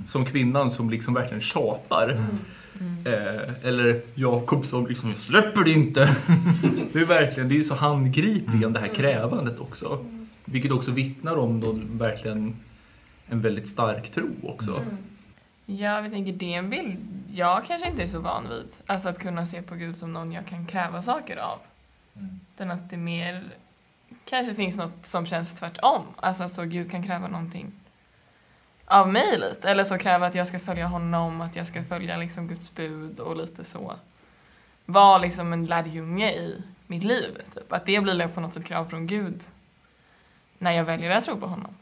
Som 0.07 0.25
kvinnan 0.25 0.71
som 0.71 0.91
liksom 0.91 1.15
verkligen 1.15 1.41
tjatar. 1.41 2.25
Eh, 3.05 3.67
eller 3.69 4.01
Jakob 4.15 4.65
som 4.65 4.87
liksom, 4.87 5.15
släpper 5.15 5.65
det 5.65 5.71
inte. 5.71 6.01
det 6.93 6.99
är 6.99 7.05
verkligen, 7.05 7.49
det 7.49 7.59
är 7.59 7.63
så 7.63 7.75
handgripligen 7.75 8.73
det 8.73 8.81
här 8.81 8.95
krävandet 8.95 9.61
också. 9.61 10.05
Vilket 10.45 10.73
också 10.73 10.91
vittnar 10.91 11.37
om 11.37 11.61
då 11.61 11.79
verkligen 11.93 12.57
en 13.27 13.41
väldigt 13.41 13.69
stark 13.69 14.11
tro 14.11 14.29
också. 14.43 14.83
Ja, 15.67 16.01
vi 16.01 16.11
tänker 16.11 16.33
det 16.33 16.55
är 16.55 16.59
en 16.59 16.71
bild 16.71 16.97
jag 17.33 17.65
kanske 17.65 17.89
inte 17.89 18.03
är 18.03 18.07
så 18.07 18.21
van 18.21 18.49
vid. 18.49 18.77
Alltså 18.87 19.09
att 19.09 19.19
kunna 19.19 19.47
se 19.47 19.63
på 19.63 19.75
Gud 19.75 19.97
som 19.97 20.13
någon 20.13 20.33
jag 20.33 20.47
kan 20.47 20.67
kräva 20.67 21.03
saker 21.03 21.37
av. 21.37 21.59
Utan 22.55 22.71
att 22.71 22.91
det 22.91 22.97
mer 22.97 23.45
kanske 24.25 24.55
finns 24.55 24.77
något 24.77 25.07
som 25.07 25.27
känns 25.27 25.55
tvärtom. 25.55 26.03
Alltså 26.17 26.49
så 26.49 26.65
Gud 26.65 26.91
kan 26.91 27.03
kräva 27.03 27.29
någonting 27.29 27.73
av 28.85 29.09
mig 29.09 29.39
lite. 29.39 29.71
Eller 29.71 29.85
så 29.85 29.99
kräva 29.99 30.27
att 30.27 30.35
jag 30.35 30.47
ska 30.47 30.59
följa 30.59 30.87
honom, 30.87 31.41
att 31.41 31.57
jag 31.57 31.67
ska 31.67 31.83
följa 31.83 32.17
liksom 32.17 32.49
Guds 32.49 32.75
bud 32.75 33.21
och 33.21 33.37
lite 33.37 33.65
så. 33.65 33.95
Vara 34.85 35.19
liksom 35.19 35.53
en 35.53 35.67
lärjunge 35.67 36.31
i 36.31 36.63
mitt 36.87 37.05
liv. 37.05 37.43
Typ. 37.55 37.73
Att 37.73 37.87
det 37.87 38.01
blir 38.01 38.29
på 38.29 38.41
något 38.41 38.53
sätt 38.53 38.65
krav 38.65 38.85
från 38.85 39.07
Gud 39.07 39.43
när 40.59 40.73
jag 40.73 40.85
väljer 40.85 41.11
att 41.11 41.25
tro 41.25 41.41
på 41.41 41.47
honom. 41.47 41.75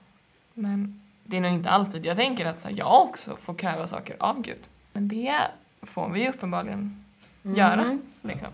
Men 0.54 1.02
det 1.24 1.36
är 1.36 1.40
nog 1.40 1.52
inte 1.52 1.70
alltid 1.70 2.06
jag 2.06 2.16
tänker 2.16 2.46
att 2.46 2.64
här, 2.64 2.72
jag 2.76 3.02
också 3.02 3.36
får 3.36 3.54
kräva 3.54 3.86
saker 3.86 4.16
av 4.20 4.42
Gud. 4.42 4.68
Men 4.92 5.08
det 5.08 5.40
får 5.82 6.08
vi 6.08 6.20
ju 6.20 6.28
uppenbarligen 6.28 7.04
göra. 7.42 7.98
Liksom. 8.22 8.48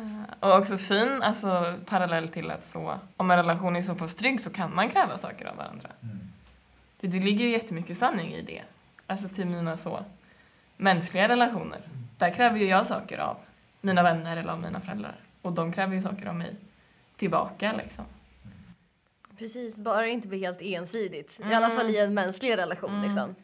Eh, 0.00 0.48
Och 0.50 0.58
också 0.58 0.78
fin, 0.78 1.22
alltså 1.22 1.74
parallell 1.86 2.28
till 2.28 2.50
att 2.50 2.64
så, 2.64 2.98
om 3.16 3.30
en 3.30 3.36
relation 3.36 3.76
är 3.76 3.82
så 3.82 3.94
pass 3.94 4.14
trygg 4.14 4.40
så 4.40 4.50
kan 4.50 4.74
man 4.74 4.88
kräva 4.90 5.18
saker 5.18 5.46
av 5.46 5.56
varandra. 5.56 5.88
För 7.00 7.06
det 7.06 7.18
ligger 7.20 7.44
ju 7.44 7.50
jättemycket 7.50 7.96
sanning 7.98 8.34
i 8.34 8.42
det. 8.42 8.62
Alltså 9.06 9.28
till 9.28 9.46
mina 9.46 9.76
så 9.76 10.04
mänskliga 10.76 11.28
relationer. 11.28 11.80
Där 12.18 12.30
kräver 12.34 12.58
ju 12.58 12.66
jag 12.68 12.86
saker 12.86 13.18
av 13.18 13.36
mina 13.80 14.02
vänner 14.02 14.36
eller 14.36 14.52
av 14.52 14.62
mina 14.62 14.80
föräldrar. 14.80 15.16
Och 15.42 15.52
de 15.52 15.72
kräver 15.72 15.94
ju 15.94 16.02
saker 16.02 16.26
av 16.26 16.34
mig 16.34 16.54
tillbaka 17.16 17.72
liksom. 17.72 18.04
Precis, 19.38 19.78
bara 19.80 20.00
det 20.02 20.10
inte 20.10 20.28
blir 20.28 20.38
helt 20.38 20.60
ensidigt. 20.62 21.40
I 21.50 21.54
alla 21.54 21.68
fall 21.70 21.90
i 21.90 21.98
en 21.98 22.14
mänsklig 22.14 22.56
relation 22.56 23.02
liksom. 23.02 23.34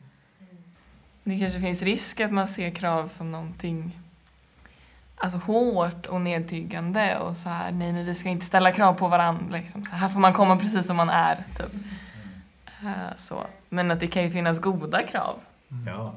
Det 1.24 1.38
kanske 1.38 1.60
finns 1.60 1.82
risk 1.82 2.20
att 2.20 2.32
man 2.32 2.48
ser 2.48 2.70
krav 2.70 3.08
som 3.08 3.32
någonting 3.32 3.98
alltså 5.16 5.38
hårt 5.38 6.06
och 6.06 6.20
nedtyggande 6.20 7.18
och 7.18 7.36
så 7.36 7.48
här, 7.48 7.72
nej 7.72 7.92
men 7.92 8.04
vi 8.04 8.14
ska 8.14 8.28
inte 8.28 8.46
ställa 8.46 8.72
krav 8.72 8.94
på 8.94 9.08
varandra 9.08 9.58
liksom. 9.58 9.84
Så 9.84 9.96
här 9.96 10.08
får 10.08 10.20
man 10.20 10.32
komma 10.32 10.56
precis 10.56 10.86
som 10.86 10.96
man 10.96 11.10
är, 11.10 11.36
typ. 11.36 11.74
Eh, 12.82 13.16
så. 13.16 13.46
Men 13.68 13.90
att 13.90 14.00
det 14.00 14.06
kan 14.06 14.22
ju 14.22 14.30
finnas 14.30 14.60
goda 14.60 15.02
krav 15.02 15.38
Ja. 15.86 16.14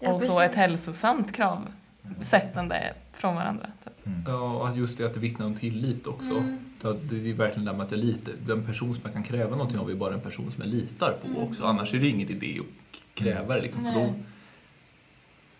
Ja, 0.00 0.12
och 0.12 0.22
så 0.22 0.40
ett 0.40 0.54
hälsosamt 0.54 1.32
kravsättande 1.32 2.94
från 3.12 3.34
varandra. 3.34 3.66
Typ. 3.84 3.92
Ja, 4.26 4.40
och 4.40 4.76
just 4.76 4.98
det 4.98 5.04
att 5.04 5.14
det 5.14 5.20
vittnar 5.20 5.46
om 5.46 5.54
tillit 5.54 6.06
också. 6.06 6.44
Så 6.82 6.90
att 6.90 7.08
det 7.08 7.30
är 7.30 7.34
verkligen 7.34 7.64
det 7.64 7.72
med 7.72 7.86
att 7.86 7.92
litar. 7.92 8.34
Den 8.46 8.66
person 8.66 8.94
som 8.94 9.02
man 9.02 9.12
kan 9.12 9.22
kräva 9.22 9.50
någonting 9.50 9.78
av 9.78 9.90
är 9.90 9.94
bara 9.94 10.14
en 10.14 10.20
person 10.20 10.50
som 10.50 10.62
jag 10.62 10.72
litar 10.72 11.12
på 11.22 11.40
också. 11.40 11.64
Annars 11.64 11.94
är 11.94 11.98
det 11.98 12.08
ingen 12.08 12.28
idé 12.28 12.60
att 12.60 12.98
kräva 13.14 13.54
det. 13.54 13.60
Liksom, 13.60 13.82
för 13.82 13.92
då. 13.92 14.14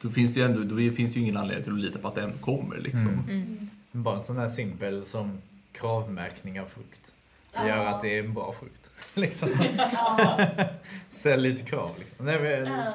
Då, 0.01 0.11
finns 0.11 0.33
det 0.35 0.41
ju 0.41 0.47
ändå, 0.47 0.63
då 0.63 0.77
finns 0.77 0.97
det 0.97 1.19
ju 1.19 1.21
ingen 1.21 1.37
anledning 1.37 1.65
till 1.65 1.73
att 1.73 1.79
lita 1.79 1.99
på 1.99 2.09
att 2.09 2.19
ändå 2.19 2.37
kommer. 2.37 2.79
Liksom. 2.79 3.25
Mm. 3.29 3.71
Bara 3.93 4.17
en 4.17 4.23
sån 4.23 4.39
här 4.39 4.49
simpel 4.49 5.07
som 5.07 5.39
kravmärkning 5.73 6.61
av 6.61 6.67
frukt. 6.67 7.13
Det 7.53 7.69
gör 7.69 7.87
att 7.87 8.03
det 8.03 8.19
är 8.19 8.25
en 8.25 8.35
bra 8.35 8.53
frukt. 8.53 8.91
liksom. 9.15 9.49
Ställ 11.09 11.43
lite 11.43 11.65
krav. 11.65 11.91
Liksom. 11.99 12.27
Nej, 12.27 12.41
men, 12.41 12.93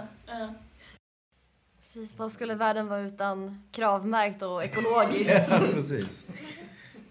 Precis, 1.82 2.20
vad 2.20 2.32
skulle 2.32 2.56
världen 2.56 2.88
vara 2.88 3.00
utan 3.00 3.64
kravmärkt 3.72 4.42
och 4.42 4.64
ekologiskt? 4.64 5.48
ja, 5.52 5.60
precis. 5.74 6.26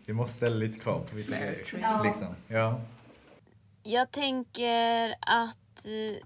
Vi 0.04 0.12
måste 0.12 0.36
ställa 0.36 0.56
lite 0.56 0.78
krav 0.78 1.06
på 1.10 1.16
vissa 1.16 1.36
grejer. 1.36 2.04
Liksom. 2.04 2.28
Ja. 2.48 2.80
Jag 3.82 4.10
tänker 4.10 5.14
att 5.20 5.86
eh, 5.86 6.24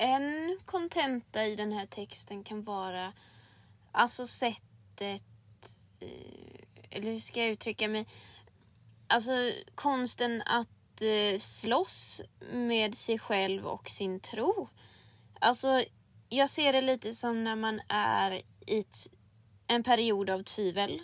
en 0.00 0.58
kontenta 0.64 1.46
i 1.46 1.56
den 1.56 1.72
här 1.72 1.86
texten 1.86 2.44
kan 2.44 2.62
vara 2.62 3.12
alltså 3.92 4.26
sättet, 4.26 5.22
eller 6.90 7.10
hur 7.10 7.18
ska 7.18 7.40
jag 7.40 7.50
uttrycka 7.50 7.88
mig, 7.88 8.06
alltså 9.06 9.32
konsten 9.74 10.42
att 10.46 11.02
eh, 11.02 11.38
slåss 11.38 12.22
med 12.52 12.94
sig 12.94 13.18
själv 13.18 13.66
och 13.66 13.88
sin 13.88 14.20
tro. 14.20 14.68
Alltså, 15.40 15.84
jag 16.28 16.50
ser 16.50 16.72
det 16.72 16.80
lite 16.80 17.14
som 17.14 17.44
när 17.44 17.56
man 17.56 17.80
är 17.88 18.42
i 18.66 18.84
en 19.66 19.82
period 19.82 20.30
av 20.30 20.42
tvivel. 20.42 21.02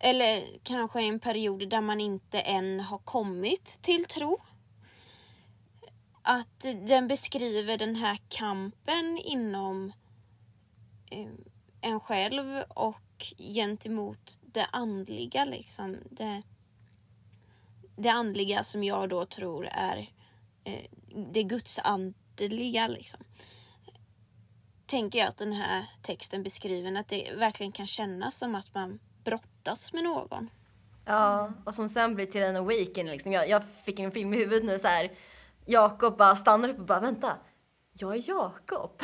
Eller 0.00 0.58
kanske 0.62 1.02
en 1.02 1.20
period 1.20 1.68
där 1.68 1.80
man 1.80 2.00
inte 2.00 2.40
än 2.40 2.80
har 2.80 2.98
kommit 2.98 3.78
till 3.82 4.04
tro. 4.04 4.40
Att 6.26 6.66
den 6.86 7.08
beskriver 7.08 7.78
den 7.78 7.96
här 7.96 8.18
kampen 8.28 9.18
inom 9.24 9.92
eh, 11.10 11.28
en 11.80 12.00
själv 12.00 12.62
och 12.68 13.34
gentemot 13.38 14.38
det 14.40 14.64
andliga. 14.64 15.44
Liksom. 15.44 15.96
Det, 16.10 16.42
det 17.96 18.08
andliga 18.08 18.64
som 18.64 18.84
jag 18.84 19.08
då 19.08 19.26
tror 19.26 19.68
är 19.70 20.10
eh, 20.64 20.86
det 21.32 21.42
gudsandliga. 21.42 22.88
Liksom. 22.88 23.20
Tänker 24.86 25.18
jag 25.18 25.28
att 25.28 25.36
den 25.36 25.52
här 25.52 25.86
texten 26.02 26.42
beskriver 26.42 27.00
att 27.00 27.08
det 27.08 27.34
verkligen 27.36 27.72
kan 27.72 27.86
kännas 27.86 28.38
som 28.38 28.54
att 28.54 28.74
man 28.74 29.00
brottas 29.24 29.92
med 29.92 30.04
någon. 30.04 30.50
Ja, 31.04 31.52
och 31.64 31.74
som 31.74 31.88
sen 31.88 32.14
blir 32.14 32.26
till 32.26 32.42
en 32.42 32.56
awakening 32.56 33.12
liksom. 33.12 33.32
Jag, 33.32 33.48
jag 33.48 33.62
fick 33.84 33.98
en 33.98 34.10
film 34.10 34.34
i 34.34 34.36
huvudet 34.36 34.64
nu 34.64 34.78
så 34.78 34.88
här. 34.88 35.10
Jakob 35.66 36.16
bara 36.16 36.36
stannar 36.36 36.68
upp 36.68 36.78
och 36.78 36.86
bara 36.86 37.00
vänta. 37.00 37.36
Jag 37.92 38.16
är 38.16 38.28
Jakob. 38.28 39.02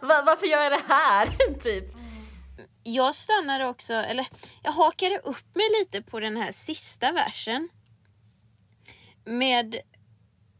Varför 0.00 0.46
gör 0.46 0.62
jag 0.62 0.72
det 0.72 0.84
här? 0.88 1.54
typ. 1.60 1.84
jag 2.82 3.14
stannade 3.14 3.66
också, 3.66 3.92
eller 3.92 4.26
jag 4.62 4.72
hakade 4.72 5.18
upp 5.18 5.54
mig 5.54 5.66
lite 5.80 6.02
på 6.02 6.20
den 6.20 6.36
här 6.36 6.52
sista 6.52 7.12
versen. 7.12 7.68
Med, 9.24 9.76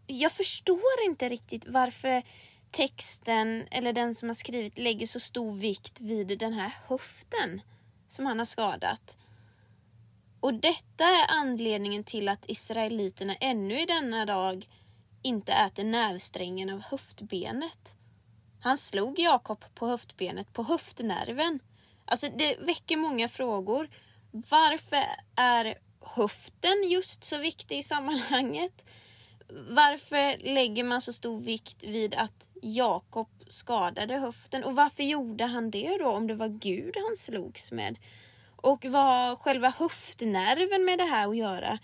jag 0.06 0.32
förstår 0.32 1.04
inte 1.04 1.28
riktigt 1.28 1.64
varför 1.66 2.22
texten, 2.70 3.66
eller 3.70 3.92
den 3.92 4.14
som 4.14 4.28
har 4.28 4.34
skrivit, 4.34 4.78
lägger 4.78 5.06
så 5.06 5.20
stor 5.20 5.54
vikt 5.54 6.00
vid 6.00 6.38
den 6.38 6.52
här 6.52 6.72
höften 6.86 7.60
som 8.08 8.26
han 8.26 8.38
har 8.38 8.46
skadat. 8.46 9.18
Och 10.44 10.54
detta 10.54 11.04
är 11.04 11.26
anledningen 11.28 12.04
till 12.04 12.28
att 12.28 12.50
israeliterna 12.50 13.34
ännu 13.34 13.80
i 13.80 13.86
denna 13.86 14.26
dag 14.26 14.68
inte 15.22 15.52
äter 15.52 15.84
nervsträngen 15.84 16.70
av 16.70 16.80
höftbenet. 16.80 17.96
Han 18.60 18.78
slog 18.78 19.18
Jakob 19.18 19.64
på 19.74 19.86
höftbenet, 19.86 20.52
på 20.52 20.62
höftnerven. 20.62 21.60
Alltså 22.04 22.28
det 22.36 22.56
väcker 22.60 22.96
många 22.96 23.28
frågor. 23.28 23.88
Varför 24.30 25.04
är 25.36 25.78
höften 26.00 26.82
just 26.90 27.24
så 27.24 27.38
viktig 27.38 27.78
i 27.78 27.82
sammanhanget? 27.82 28.90
Varför 29.68 30.54
lägger 30.54 30.84
man 30.84 31.00
så 31.00 31.12
stor 31.12 31.40
vikt 31.40 31.84
vid 31.84 32.14
att 32.14 32.48
Jakob 32.62 33.28
skadade 33.48 34.14
höften? 34.14 34.64
Och 34.64 34.76
varför 34.76 35.02
gjorde 35.02 35.44
han 35.44 35.70
det 35.70 35.98
då 35.98 36.10
om 36.10 36.26
det 36.26 36.34
var 36.34 36.48
Gud 36.48 36.96
han 37.06 37.16
slogs 37.16 37.72
med? 37.72 37.98
Och 38.64 38.84
vad 38.84 39.02
har 39.02 39.36
själva 39.36 39.70
höftnerven 39.70 40.84
med 40.84 40.98
det 40.98 41.04
här 41.04 41.28
att 41.28 41.36
göra? 41.36 41.78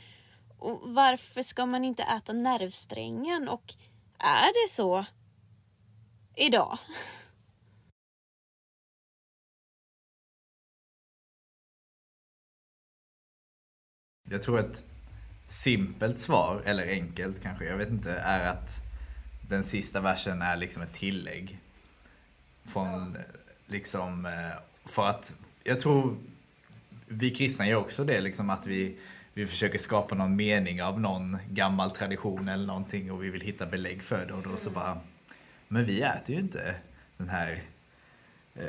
Och 0.59 0.81
varför 0.85 1.43
ska 1.43 1.67
man 1.67 1.85
inte 1.85 2.03
äta 2.03 2.33
nervsträngen? 2.33 3.49
Och 3.49 3.75
är 4.19 4.47
det 4.65 4.71
så 4.71 5.05
idag? 6.37 6.79
Jag 14.31 14.43
tror 14.43 14.59
ett 14.61 14.85
simpelt 15.49 16.19
svar, 16.19 16.63
eller 16.65 16.87
enkelt 16.87 17.43
kanske, 17.43 17.65
jag 17.65 17.77
vet 17.77 17.91
inte, 17.91 18.13
är 18.13 18.49
att 18.49 18.83
den 19.49 19.65
sista 19.65 20.01
versen 20.01 20.43
är 20.43 20.57
liksom 20.57 20.83
ett 20.83 20.93
tillägg. 20.93 21.59
Från 22.65 23.17
liksom, 23.67 24.27
eh, 24.27 24.63
för 24.85 25.07
att 25.07 25.35
jag 25.65 25.81
tror 25.81 26.17
vi 27.13 27.31
kristna 27.31 27.67
gör 27.67 27.77
också 27.77 28.05
det, 28.05 28.21
liksom 28.21 28.51
att 28.51 28.67
vi, 28.67 28.97
vi 29.35 29.47
försöker 29.47 29.79
skapa 29.79 30.15
någon 30.15 30.37
mening 30.37 30.83
av 30.83 31.01
någon 31.01 31.39
gammal 31.51 31.91
tradition 31.91 32.49
eller 32.49 32.67
någonting 32.67 33.13
och 33.13 33.25
vi 33.25 33.31
vill 33.31 33.41
hitta 33.41 33.67
belägg 33.67 34.03
för 34.03 34.27
det 34.27 34.33
och 34.33 34.43
då 34.43 34.57
så 34.57 34.71
bara, 34.71 35.01
men 35.69 35.85
vi 35.85 36.03
äter 36.03 36.35
ju 36.35 36.41
inte 36.41 36.75
den 37.17 37.29
här 37.29 37.63
eh, 38.55 38.63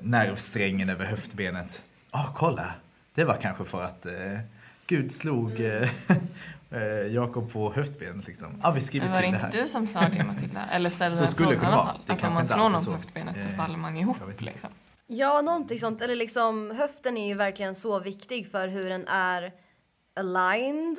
nervsträngen 0.00 0.88
över 0.88 1.04
höftbenet. 1.04 1.82
Ja, 2.12 2.32
kolla, 2.36 2.74
det 3.14 3.24
var 3.24 3.36
kanske 3.36 3.64
för 3.64 3.82
att 3.82 4.06
eh, 4.06 4.12
Gud 4.86 5.12
slog 5.12 5.60
eh, 5.60 5.88
eh, 6.70 7.06
Jakob 7.10 7.52
på 7.52 7.72
höftbenet 7.72 8.26
liksom. 8.26 8.60
Ja, 8.62 8.70
vi 8.70 8.80
skriver 8.80 9.08
var 9.08 9.20
det 9.20 9.26
inte 9.26 9.38
här. 9.38 9.52
du 9.52 9.68
som 9.68 9.86
sa 9.86 10.00
det 10.00 10.24
Matilda? 10.24 10.66
Eller 10.72 10.90
ställde 10.90 11.18
den 11.18 11.28
frågan 11.28 11.62
i 11.62 11.66
alla 11.66 11.76
fall? 11.76 12.00
Att 12.06 12.24
om 12.24 12.34
man 12.34 12.46
slår 12.46 12.70
någon 12.70 12.84
på 12.84 12.92
höftbenet 12.92 13.42
så 13.42 13.48
Eh, 13.48 13.56
faller 13.56 13.78
man 13.78 13.96
ihop 13.96 14.16
liksom. 14.38 14.70
Ja, 15.06 15.40
någonting 15.42 15.78
sånt. 15.78 16.02
Eller 16.02 16.16
liksom, 16.16 16.70
höften 16.70 17.16
är 17.16 17.26
ju 17.26 17.34
verkligen 17.34 17.74
så 17.74 17.98
viktig 18.00 18.50
för 18.50 18.68
hur 18.68 18.88
den 18.90 19.08
är 19.08 19.52
aligned 20.16 20.96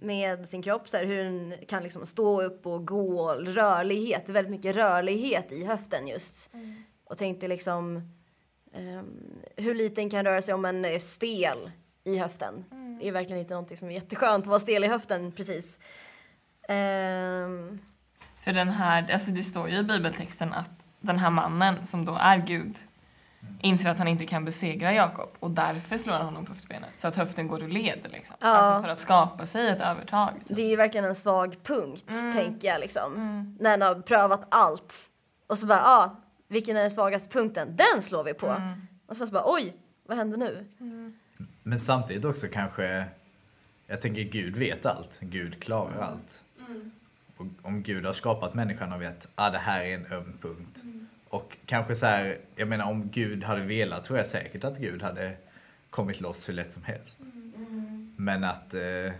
med 0.00 0.48
sin 0.48 0.62
kropp. 0.62 0.88
Så 0.88 0.96
här, 0.96 1.04
hur 1.04 1.24
den 1.24 1.54
kan 1.68 1.82
liksom 1.82 2.06
stå 2.06 2.42
upp 2.42 2.66
och 2.66 2.86
gå. 2.86 3.32
Rörlighet. 3.34 4.26
Det 4.26 4.30
är 4.30 4.34
väldigt 4.34 4.50
mycket 4.50 4.76
rörlighet 4.76 5.52
i 5.52 5.64
höften 5.64 6.08
just. 6.08 6.50
Och 7.04 7.18
tänkte 7.18 7.48
liksom 7.48 8.12
ehm, 8.74 9.20
hur 9.56 9.74
liten 9.74 10.10
kan 10.10 10.24
röra 10.24 10.42
sig 10.42 10.54
om 10.54 10.64
en 10.64 10.84
är 10.84 10.98
stel 10.98 11.70
i 12.04 12.18
höften. 12.18 12.64
Det 13.00 13.08
är 13.08 13.12
verkligen 13.12 13.40
inte 13.40 13.54
någonting 13.54 13.76
som 13.76 13.88
är 13.88 13.92
jätteskönt 13.92 14.44
att 14.44 14.48
vara 14.48 14.60
stel 14.60 14.84
i 14.84 14.88
höften 14.88 15.32
precis. 15.32 15.80
Ehm, 16.68 17.78
För 18.40 18.52
den 18.52 18.68
här, 18.68 19.12
alltså 19.12 19.30
det 19.30 19.42
står 19.42 19.68
ju 19.68 19.76
i 19.76 19.82
bibeltexten 19.82 20.52
att 20.52 20.70
den 21.00 21.18
här 21.18 21.30
mannen 21.30 21.86
som 21.86 22.04
då 22.04 22.16
är 22.20 22.38
Gud 22.38 22.76
inser 23.60 23.90
att 23.90 23.98
han 23.98 24.08
inte 24.08 24.26
kan 24.26 24.44
besegra 24.44 24.92
Jakob 24.92 25.28
och 25.38 25.50
därför 25.50 25.98
slår 25.98 26.14
han 26.14 26.24
honom 26.24 26.44
på 26.46 26.52
höftbenet 26.52 26.90
så 26.96 27.08
att 27.08 27.16
höften 27.16 27.48
går 27.48 27.62
ur 27.62 27.68
led. 27.68 27.98
Liksom. 28.12 28.36
Ja. 28.40 28.46
Alltså 28.48 28.82
för 28.82 28.88
att 28.88 29.00
skapa 29.00 29.46
sig 29.46 29.68
ett 29.68 29.80
övertag. 29.80 30.28
typ. 30.46 30.56
Det 30.56 30.62
är 30.62 30.68
ju 30.68 30.76
verkligen 30.76 31.04
en 31.04 31.14
svag 31.14 31.56
punkt, 31.62 32.04
Mm. 32.10 32.36
tänker 32.36 32.68
jag. 32.68 32.80
Liksom. 32.80 33.12
När 33.60 33.70
han 33.70 33.82
har 33.82 33.94
prövat 33.94 34.46
allt. 34.48 35.08
Och 35.46 35.58
så 35.58 35.66
bara, 35.66 35.78
ja, 35.78 35.84
ah, 36.04 36.16
vilken 36.48 36.76
är 36.76 36.80
den 36.80 36.90
svagaste 36.90 37.28
punkten? 37.28 37.76
Den 37.76 38.02
slår 38.02 38.24
vi 38.24 38.34
på. 38.34 38.48
Mm. 38.48 38.86
Och 39.06 39.16
sen 39.16 39.26
så 39.26 39.32
bara, 39.32 39.44
oj, 39.54 39.76
vad 40.06 40.16
hände 40.16 40.36
nu? 40.36 40.66
Men 41.62 41.78
samtidigt 41.80 42.24
också 42.24 42.46
kanske, 42.52 43.04
jag 43.86 44.00
tänker 44.02 44.22
Gud 44.22 44.56
vet 44.56 44.86
allt. 44.86 45.18
Gud 45.20 45.62
klarar 45.62 45.90
Mm. 45.92 46.02
allt. 46.02 46.44
Och 47.36 47.46
om 47.62 47.82
Gud 47.82 48.06
har 48.06 48.12
skapat 48.12 48.54
människan 48.54 48.92
och 48.92 49.02
vet, 49.02 49.28
ah 49.34 49.50
det 49.50 49.58
här 49.58 49.84
är 49.84 49.94
en 49.94 50.12
öm 50.12 50.38
punkt. 50.42 50.82
Mm. 51.32 51.42
Och 51.44 51.56
kanske 51.66 51.94
så 51.94 52.06
här, 52.06 52.38
jag 52.56 52.68
menar 52.68 52.84
om 52.84 53.10
Gud 53.10 53.44
hade 53.44 53.60
velat 53.60 54.04
tror 54.04 54.18
jag 54.18 54.26
säkert 54.26 54.64
att 54.64 54.78
Gud 54.78 55.02
hade 55.02 55.36
kommit 55.90 56.20
loss 56.20 56.48
hur 56.48 56.54
lätt 56.54 56.70
som 56.70 56.84
helst. 56.84 57.20
Mm. 57.20 58.14
Men 58.16 58.44
att 58.44 58.74
eh, 58.74 59.12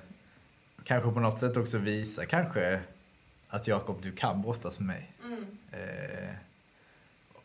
kanske 0.85 1.11
på 1.11 1.21
något 1.21 1.39
sätt 1.39 1.57
också 1.57 1.79
visa 1.79 2.27
kanske 2.27 2.81
att 3.49 3.69
Jakob, 3.69 4.03
du 4.03 4.13
kan 4.13 4.43
brottas 4.43 4.81
med 4.81 4.87
mig. 4.87 5.13
Mm. 5.25 5.47
Eh, 5.73 6.35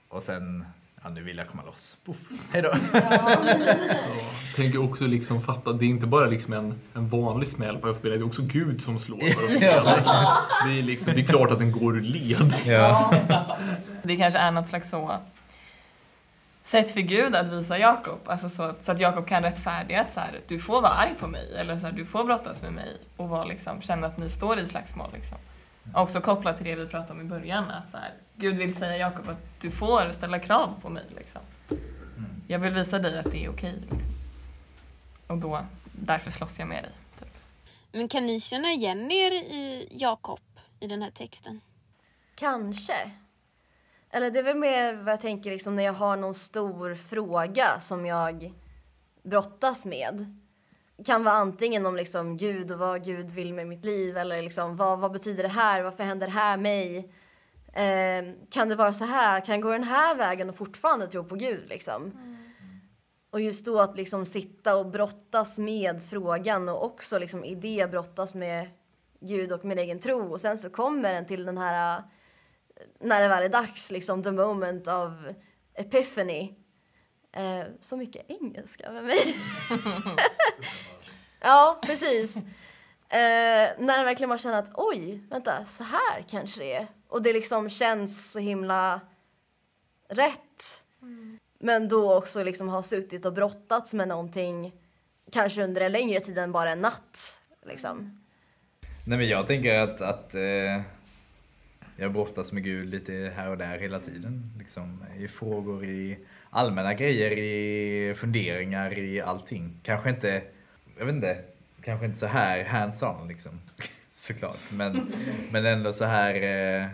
och 0.10 0.24
sen, 0.24 0.66
ja 1.04 1.10
nu 1.10 1.24
vill 1.24 1.38
jag 1.38 1.48
komma 1.48 1.64
loss. 1.66 1.98
Puff, 2.06 2.28
hejdå. 2.52 2.70
tänker 4.56 4.84
också 4.84 5.08
liksom 5.08 5.42
fatta, 5.42 5.74
det 5.74 5.86
är 5.86 5.90
inte 5.90 6.08
bara 6.08 6.26
liksom 6.26 6.54
en, 6.54 6.74
en 6.94 7.10
vanlig 7.10 7.48
smäll 7.48 7.78
på 7.78 7.88
höftbenet, 7.88 8.20
det 8.20 8.24
är 8.24 8.28
också 8.28 8.42
Gud 8.42 8.82
som 8.82 9.00
slår 9.00 9.18
höftbenet. 9.18 10.06
Det 10.68 10.80
är, 10.80 10.84
liksom, 10.84 11.14
det 11.14 11.22
är 11.22 11.26
klart 11.26 11.52
att 11.52 11.60
den 11.60 11.72
går 11.72 11.98
ur 11.98 12.02
led. 12.02 12.56
Ja. 12.66 13.14
Det 14.08 14.18
kanske 14.18 14.40
är 14.40 14.52
något 14.52 14.68
slags 14.68 14.90
så 14.90 15.18
sätt 16.64 16.92
för 16.92 17.02
Gud 17.02 17.36
att 17.36 17.48
visa 17.48 17.78
Jakob, 17.78 18.20
alltså 18.26 18.50
så, 18.50 18.64
att- 18.64 18.84
så 18.84 18.92
att 18.92 19.00
Jakob 19.00 19.28
kan 19.28 19.44
rättfärdiga 19.44 20.02
att 20.02 20.14
så 20.14 20.20
här, 20.20 20.42
du 20.48 20.60
får 20.60 20.82
vara 20.82 20.94
arg 20.94 21.14
på 21.20 21.28
mig, 21.28 21.56
eller 21.56 21.76
så 21.80 21.86
här, 21.86 21.92
du 21.94 22.06
får 22.06 22.24
brottas 22.24 22.62
med 22.62 22.74
mig 22.74 22.98
och 23.18 23.30
vara 23.30 23.44
liksom, 23.44 23.82
känna 23.82 24.08
att 24.08 24.18
ni 24.18 24.30
står 24.30 24.60
i 24.60 24.68
slagsmål. 24.68 25.10
Liksom. 25.14 25.38
Och 25.94 26.02
också 26.02 26.22
kopplat 26.22 26.58
till 26.58 26.66
det 26.66 26.76
vi 26.76 26.88
pratade 26.88 27.14
om 27.14 27.22
i 27.22 27.24
början, 27.30 27.72
att 27.72 27.90
så 27.92 27.98
här, 27.98 28.14
Gud 28.36 28.58
vill 28.58 28.76
säga 28.76 28.98
Jakob 28.98 29.30
att 29.30 29.62
du 29.62 29.72
får 29.72 30.12
ställa 30.12 30.40
krav 30.40 30.74
på 30.82 30.90
mig. 30.90 31.04
Liksom. 31.16 31.42
Jag 32.48 32.60
vill 32.60 32.74
visa 32.74 33.00
dig 33.00 33.20
att 33.20 33.32
det 33.32 33.46
är 33.46 33.50
okej. 33.50 33.74
liksom. 33.92 34.12
Och 35.28 35.38
då, 35.38 35.66
därför 35.92 36.32
slåss 36.32 36.60
jag 36.60 36.68
med 36.68 36.84
dig. 36.84 36.92
Typ. 37.20 37.34
Men 37.92 38.08
kan 38.08 38.26
ni 38.26 38.40
känna 38.40 38.72
igen 38.72 39.12
er 39.12 39.32
i 39.32 39.88
Jakob 39.92 40.40
i 40.80 40.88
den 40.88 41.02
här 41.02 41.12
texten? 41.12 41.62
Kanske. 42.36 43.12
Eller 44.12 44.32
det 44.32 44.40
är 44.40 44.44
väl 44.44 44.58
mer 44.58 44.94
vad 44.94 45.14
jag 45.14 45.22
tänker 45.22 45.52
liksom 45.52 45.76
när 45.76 45.84
jag 45.84 45.94
har 45.94 46.18
någon 46.18 46.34
stor 46.34 46.96
fråga 46.96 47.80
som 47.80 48.06
jag 48.06 48.54
brottas 49.24 49.86
med. 49.86 50.40
Kan 51.06 51.24
vara 51.24 51.36
antingen 51.36 51.86
om 51.86 51.96
liksom 51.96 52.38
Gud 52.38 52.72
och 52.72 52.80
vad 52.80 53.04
Gud 53.04 53.32
vill 53.32 53.54
med 53.54 53.68
mitt 53.68 53.86
liv 53.86 54.18
eller 54.18 54.42
liksom 54.42 54.76
vad, 54.76 55.00
vad 55.00 55.12
betyder 55.12 55.44
det 55.44 55.50
här, 55.50 55.84
varför 55.84 56.04
händer 56.04 56.28
det 56.28 56.34
här 56.34 56.58
mig? 56.58 56.98
Eh, 57.74 58.34
kan 58.50 58.70
det 58.70 58.76
vara 58.76 58.94
så 58.94 59.06
här, 59.06 59.40
kan 59.40 59.56
jag 59.56 59.62
gå 59.62 59.72
den 59.72 59.84
här 59.84 60.16
vägen 60.16 60.50
och 60.50 60.56
fortfarande 60.56 61.08
tro 61.08 61.24
på 61.24 61.36
Gud 61.36 61.70
liksom? 61.70 62.12
Och 63.30 63.42
just 63.42 63.66
då 63.66 63.80
att 63.80 63.98
liksom 63.98 64.26
sitta 64.26 64.76
och 64.76 64.92
brottas 64.92 65.58
med 65.58 66.04
frågan 66.04 66.70
och 66.70 66.86
också 66.86 67.20
liksom 67.20 67.44
i 67.44 67.56
det 67.56 67.92
brottas 67.92 68.36
med 68.36 68.68
Gud 69.20 69.52
och 69.52 69.66
min 69.66 69.80
egen 69.80 70.00
tro 70.00 70.32
och 70.32 70.42
sen 70.42 70.58
så 70.58 70.70
kommer 70.70 71.14
den 71.14 71.26
till 71.26 71.46
den 71.46 71.58
här 71.58 72.04
när 73.00 73.22
det 73.22 73.28
väl 73.28 73.44
är 73.44 73.50
dags, 73.50 73.92
liksom 73.92 74.24
the 74.24 74.32
moment 74.32 74.88
of 74.88 75.12
epiphany. 75.76 76.54
Eh, 77.36 77.64
så 77.80 77.98
mycket 77.98 78.26
engelska 78.28 78.92
med 78.92 79.04
mig. 79.04 79.18
ja, 81.42 81.80
precis. 81.84 82.38
Eh, 83.10 83.70
när 83.78 84.06
verkligen 84.06 84.38
känner 84.38 84.60
att 84.60 84.72
oj, 84.74 85.22
vänta, 85.30 85.66
så 85.66 85.84
här 85.84 86.26
kanske 86.30 86.60
det 86.60 86.74
är. 86.74 86.88
Och 87.08 87.22
det 87.22 87.34
liksom 87.34 87.70
känns 87.70 88.32
så 88.32 88.40
himla 88.40 89.02
rätt. 90.10 90.84
Men 91.60 91.88
då 91.88 92.16
också 92.16 92.44
liksom 92.44 92.70
ha 92.70 92.84
suttit 92.84 93.26
och 93.26 93.34
brottats 93.34 93.94
med 93.94 94.08
någonting 94.08 94.74
kanske 95.32 95.64
under 95.64 95.82
en 95.82 95.92
längre 95.92 96.20
tid 96.20 96.38
än 96.38 96.52
bara 96.52 96.72
en 96.72 96.82
natt. 96.82 97.40
Liksom. 97.66 98.24
Nej 99.06 99.18
men 99.18 99.28
jag 99.28 99.48
tänker 99.48 99.80
att, 99.80 100.02
att 100.02 100.36
eh, 100.36 100.82
jag 101.98 102.14
brottas 102.14 102.52
med 102.54 102.64
Gud 102.64 102.90
lite 102.90 103.32
här 103.36 103.50
och 103.50 103.58
där 103.58 103.78
hela 103.80 104.00
tiden. 104.00 104.52
Liksom, 104.60 105.04
I 105.20 105.28
frågor, 105.28 105.86
i 105.86 106.18
allmänna 106.50 106.94
grejer, 106.94 107.32
i 107.32 108.14
funderingar, 108.14 108.98
i 108.98 109.22
allting. 109.22 109.80
Kanske 109.84 110.10
inte, 110.10 110.42
jag 110.98 111.06
vet 111.06 111.16
inte, 111.16 111.38
kanske 111.82 112.06
inte 112.06 112.18
så 112.18 112.26
här 112.28 112.64
hands-on 112.64 113.28
liksom. 113.28 113.52
Såklart. 114.14 114.60
Men, 114.72 115.14
men 115.52 115.66
ändå 115.66 115.94
så 115.94 116.06
här, 116.06 116.36
eh, 116.36 116.88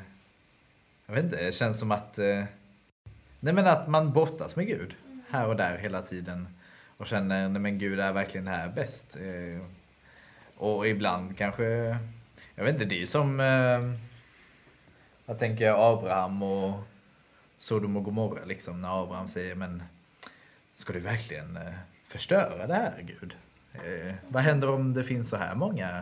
jag 1.06 1.14
vet 1.16 1.24
inte, 1.24 1.46
det 1.46 1.52
känns 1.52 1.80
som 1.80 1.92
att, 1.92 2.20
eh, 2.20 2.44
nej 3.40 3.54
men 3.54 3.68
att 3.68 3.88
man 3.88 4.14
brottas 4.14 4.56
med 4.56 4.68
Gud 4.68 4.96
här 5.30 5.48
och 5.48 5.56
där 5.56 5.78
hela 5.78 6.02
tiden. 6.02 6.48
Och 6.98 7.08
känner, 7.08 7.50
nej 7.50 7.62
men 7.62 7.80
Gud 7.80 8.00
är 8.00 8.14
verkligen 8.14 8.48
här 8.48 8.70
bäst. 8.70 9.16
Eh, 9.16 9.66
och 10.58 10.88
ibland 10.88 11.38
kanske, 11.38 11.64
jag 12.56 12.64
vet 12.64 12.74
inte, 12.74 12.86
det 12.86 13.02
är 13.02 13.06
som, 13.06 13.40
eh, 13.40 14.13
jag 15.26 15.40
tänker 15.40 15.94
Abraham 15.94 16.44
och 16.44 16.80
Sodom 17.58 17.98
och 17.98 18.04
Gomorra 18.04 18.46
liksom, 18.46 18.82
när 18.82 19.04
Abraham 19.04 19.28
säger 19.28 19.56
men 19.56 19.84
ska 20.76 20.94
du 20.94 21.00
verkligen 21.00 21.58
eh, 21.58 21.74
förstöra 22.08 22.68
det 22.68 22.74
här 22.74 23.02
Gud? 23.02 23.36
Eh, 23.74 24.14
vad 24.28 24.44
händer 24.44 24.70
om 24.70 24.94
det 24.94 25.04
finns 25.04 25.30
så 25.30 25.38
här 25.38 25.56
många 25.56 26.02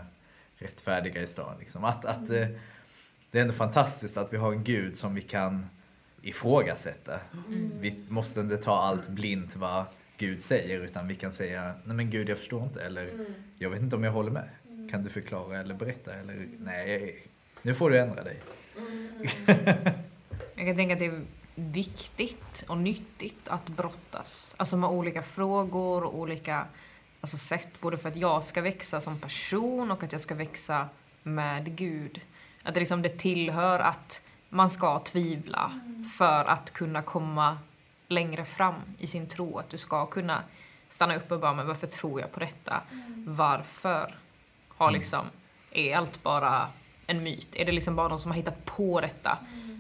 rättfärdiga 0.58 1.22
i 1.22 1.28
stan? 1.28 1.56
Liksom? 1.60 1.84
Att, 1.84 2.06
att, 2.06 2.30
eh, 2.30 2.48
det 3.32 3.38
är 3.38 3.42
ändå 3.42 3.54
fantastiskt 3.54 4.18
att 4.18 4.34
vi 4.34 4.38
har 4.38 4.52
en 4.52 4.64
Gud 4.64 4.96
som 4.96 5.16
vi 5.16 5.22
kan 5.22 5.70
ifrågasätta. 6.22 7.20
Vi 7.80 8.06
måste 8.08 8.40
inte 8.40 8.58
ta 8.58 8.78
allt 8.78 9.10
blint 9.10 9.56
vad 9.56 9.86
Gud 10.18 10.42
säger 10.42 10.80
utan 10.80 11.08
vi 11.08 11.16
kan 11.16 11.34
säga 11.34 11.74
nej 11.84 11.96
men 11.96 12.10
Gud 12.10 12.30
jag 12.30 12.38
förstår 12.38 12.64
inte 12.64 12.84
eller 12.84 13.26
jag 13.58 13.70
vet 13.70 13.82
inte 13.82 13.96
om 13.96 14.04
jag 14.04 14.12
håller 14.12 14.32
med. 14.32 14.50
Kan 14.92 15.04
du 15.04 15.10
förklara 15.10 15.60
eller 15.60 15.76
berätta 15.76 16.14
eller 16.14 16.48
nej, 16.60 17.24
nu 17.62 17.74
får 17.74 17.90
du 17.90 18.00
ändra 18.00 18.24
dig. 18.24 18.40
Jag 20.56 20.68
kan 20.68 20.76
tänka 20.76 20.94
att 20.94 21.00
det 21.00 21.06
är 21.06 21.26
viktigt 21.56 22.66
och 22.68 22.78
nyttigt 22.78 23.48
att 23.48 23.70
brottas. 23.70 24.56
Alltså 24.58 24.78
med 24.78 24.90
olika 24.90 25.24
frågor 25.24 26.04
och 26.04 26.20
olika 26.20 26.66
alltså 27.22 27.38
sätt. 27.38 27.70
Både 27.82 27.98
för 27.98 28.10
att 28.10 28.16
jag 28.16 28.44
ska 28.44 28.62
växa 28.62 29.02
som 29.02 29.20
person 29.20 29.92
och 29.92 30.04
att 30.04 30.12
jag 30.12 30.22
ska 30.22 30.36
växa 30.36 30.90
med 31.24 31.76
Gud. 31.76 32.22
Att 32.64 32.74
det, 32.74 32.80
liksom, 32.80 33.02
det 33.02 33.18
tillhör 33.18 33.80
att 33.80 34.22
man 34.50 34.70
ska 34.70 35.00
tvivla 35.00 35.82
för 36.20 36.46
att 36.46 36.72
kunna 36.74 37.02
komma 37.02 37.58
längre 38.08 38.46
fram 38.46 38.76
i 39.00 39.08
sin 39.08 39.28
tro. 39.28 39.58
Att 39.58 39.70
du 39.70 39.78
ska 39.78 40.06
kunna 40.06 40.44
stanna 40.90 41.16
upp 41.16 41.32
och 41.32 41.40
bara, 41.40 41.54
men 41.54 41.68
varför 41.68 41.88
tror 41.88 42.22
jag 42.22 42.32
på 42.32 42.40
detta? 42.40 42.82
Varför 43.28 44.16
har 44.68 44.92
liksom, 44.92 45.26
är 45.72 45.98
allt 45.98 46.24
bara 46.24 46.68
en 47.12 47.24
myt? 47.24 47.56
Är 47.56 47.66
det 47.66 47.72
liksom 47.72 47.96
bara 47.96 48.10
de 48.10 48.20
som 48.20 48.32
har 48.32 48.36
hittat 48.36 48.66
på 48.66 49.02
detta? 49.02 49.38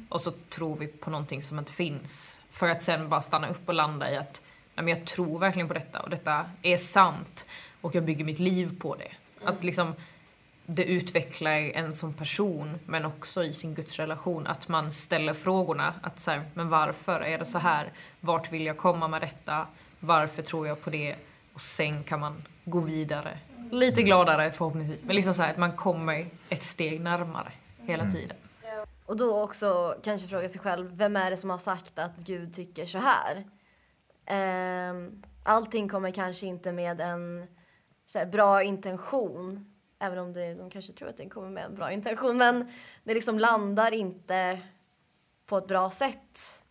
Och 0.09 0.21
så 0.21 0.31
tror 0.31 0.77
vi 0.77 0.87
på 0.87 1.09
någonting 1.09 1.43
som 1.43 1.59
inte 1.59 1.71
finns. 1.71 2.41
För 2.49 2.69
att 2.69 2.81
sen 2.81 3.09
bara 3.09 3.21
stanna 3.21 3.47
upp 3.47 3.67
och 3.67 3.73
landa 3.73 4.11
i 4.11 4.17
att 4.17 4.41
nej, 4.75 4.85
men 4.85 4.87
jag 4.87 5.05
tror 5.05 5.39
verkligen 5.39 5.67
på 5.67 5.73
detta 5.73 5.99
och 5.99 6.09
detta 6.09 6.45
är 6.61 6.77
sant 6.77 7.45
och 7.81 7.95
jag 7.95 8.03
bygger 8.03 8.25
mitt 8.25 8.39
liv 8.39 8.79
på 8.79 8.95
det. 8.95 9.11
Att 9.43 9.63
liksom 9.63 9.93
det 10.65 10.83
utvecklar 10.83 11.51
en 11.51 11.93
som 11.93 12.13
person 12.13 12.79
men 12.85 13.05
också 13.05 13.43
i 13.43 13.53
sin 13.53 13.73
gudsrelation. 13.73 14.47
Att 14.47 14.67
man 14.67 14.91
ställer 14.91 15.33
frågorna. 15.33 15.93
Att 16.01 16.19
så 16.19 16.31
här, 16.31 16.43
men 16.53 16.69
varför 16.69 17.19
är 17.19 17.37
det 17.37 17.45
så 17.45 17.59
här? 17.59 17.91
Vart 18.19 18.51
vill 18.51 18.65
jag 18.65 18.77
komma 18.77 19.07
med 19.07 19.21
detta? 19.21 19.67
Varför 19.99 20.41
tror 20.41 20.67
jag 20.67 20.81
på 20.81 20.89
det? 20.89 21.15
Och 21.53 21.61
sen 21.61 22.03
kan 22.03 22.19
man 22.19 22.43
gå 22.65 22.79
vidare. 22.79 23.37
Lite 23.71 24.03
gladare 24.03 24.51
förhoppningsvis. 24.51 25.03
Men 25.03 25.15
liksom 25.15 25.33
så 25.33 25.41
här 25.41 25.49
att 25.49 25.57
man 25.57 25.75
kommer 25.75 26.25
ett 26.49 26.63
steg 26.63 27.01
närmare 27.01 27.51
hela 27.77 28.11
tiden. 28.11 28.37
Och 29.05 29.17
då 29.17 29.41
också 29.41 29.95
kanske 30.03 30.27
fråga 30.27 30.49
sig 30.49 30.61
själv, 30.61 30.97
vem 30.97 31.15
är 31.15 31.31
det 31.31 31.37
som 31.37 31.49
har 31.49 31.57
sagt 31.57 31.99
att 31.99 32.17
Gud 32.17 32.53
tycker 32.53 32.85
så 32.85 32.97
här? 32.97 33.45
Ehm, 34.25 35.23
allting 35.43 35.89
kommer 35.89 36.11
kanske 36.11 36.45
inte 36.45 36.71
med 36.71 37.01
en 37.01 37.47
så 38.05 38.19
här, 38.19 38.25
bra 38.25 38.63
intention, 38.63 39.73
även 39.99 40.19
om 40.19 40.33
det, 40.33 40.53
de 40.53 40.69
kanske 40.69 40.93
tror 40.93 41.09
att 41.09 41.17
det 41.17 41.29
kommer 41.29 41.49
med 41.49 41.65
en 41.65 41.75
bra 41.75 41.91
intention, 41.91 42.37
men 42.37 42.71
det 43.03 43.13
liksom 43.13 43.39
landar 43.39 43.93
inte 43.93 44.59
på 45.45 45.57
ett 45.57 45.67
bra 45.67 45.89
sätt. 45.89 46.63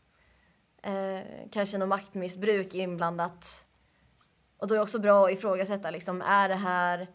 Eh, 0.83 1.21
kanske 1.53 1.79
något 1.79 1.89
maktmissbruk 1.89 2.75
inblandat. 2.75 3.67
Och 4.61 4.67
då 4.69 4.75
är 4.75 4.79
det 4.79 4.83
också 4.83 4.99
bra 4.99 5.27
att 5.27 5.33
ifrågasätta, 5.33 5.91
liksom, 5.91 6.23
är 6.23 6.49
det 6.49 6.55
här 6.55 7.09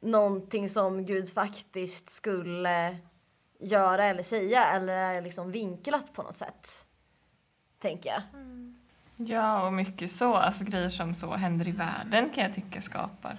någonting 0.00 0.68
som 0.68 1.06
Gud 1.06 1.32
faktiskt 1.32 2.10
skulle 2.10 2.96
göra 3.60 4.04
eller 4.04 4.22
säga 4.22 4.64
eller 4.64 4.92
är 4.92 5.14
det 5.14 5.20
liksom 5.20 5.52
vinklat 5.52 6.12
på 6.12 6.22
något 6.22 6.34
sätt? 6.34 6.86
Tänker 7.78 8.10
jag. 8.10 8.22
Ja, 9.28 9.66
och 9.66 9.72
mycket 9.72 10.10
så. 10.10 10.34
Alltså 10.34 10.64
grejer 10.64 10.88
som 10.88 11.14
så 11.14 11.34
händer 11.34 11.68
i 11.68 11.72
världen 11.72 12.30
kan 12.30 12.44
jag 12.44 12.52
tycka 12.52 12.80
skapar 12.80 13.38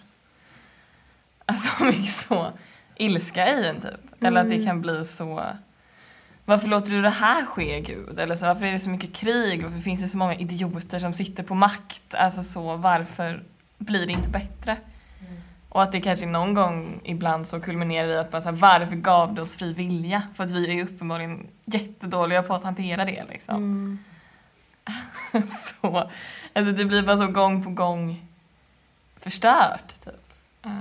alltså 1.46 1.84
mycket 1.86 2.10
så 2.10 2.52
ilska 2.96 3.50
i 3.50 3.68
en 3.68 3.82
typ. 3.82 4.24
Eller 4.24 4.42
att 4.42 4.50
det 4.50 4.64
kan 4.64 4.82
bli 4.82 5.06
så 5.06 5.44
varför 6.46 6.68
låter 6.68 6.92
du 6.92 7.02
det 7.02 7.10
här 7.10 7.46
ske 7.46 7.80
Gud? 7.80 8.20
Eller 8.20 8.36
så, 8.36 8.46
varför 8.46 8.66
är 8.66 8.72
det 8.72 8.80
så 8.80 8.90
mycket 8.90 9.14
krig? 9.14 9.64
Varför 9.64 9.80
finns 9.80 10.02
det 10.02 10.08
så 10.08 10.18
många 10.18 10.36
idioter 10.36 11.00
som 11.00 11.14
sitter 11.14 11.44
på 11.44 11.56
makt? 11.56 12.16
Alltså 12.16 12.44
så, 12.44 12.76
varför 12.76 13.44
blir 13.78 14.08
det 14.08 14.14
inte 14.14 14.30
bättre? 14.30 14.78
Och 15.70 15.84
att 15.84 15.92
det 15.92 16.02
kanske 16.02 16.26
någon 16.26 16.54
gång 16.54 17.02
ibland 17.04 17.48
så 17.48 17.60
kulminerar 17.60 18.08
i 18.08 18.18
att 18.18 18.32
bara 18.32 18.42
så 18.42 18.50
här, 18.50 18.56
varför 18.56 18.96
gav 18.96 19.34
det 19.34 19.42
oss 19.42 19.56
fri 19.56 19.74
vilja? 19.74 20.24
För 20.34 20.44
att 20.44 20.52
vi 20.52 20.80
är 20.80 20.84
uppenbarligen 20.84 21.48
jättedåliga 21.66 22.44
på 22.44 22.54
att 22.54 22.64
hantera 22.64 23.06
det 23.06 23.26
liksom. 23.30 23.56
Mm. 23.56 24.00
så, 25.50 26.10
alltså 26.54 26.74
det 26.74 26.86
blir 26.86 27.04
bara 27.04 27.18
så 27.18 27.28
gång 27.28 27.64
på 27.64 27.70
gång 27.70 28.26
förstört. 29.18 30.00
Typ. 30.06 30.34
Eh, 30.66 30.72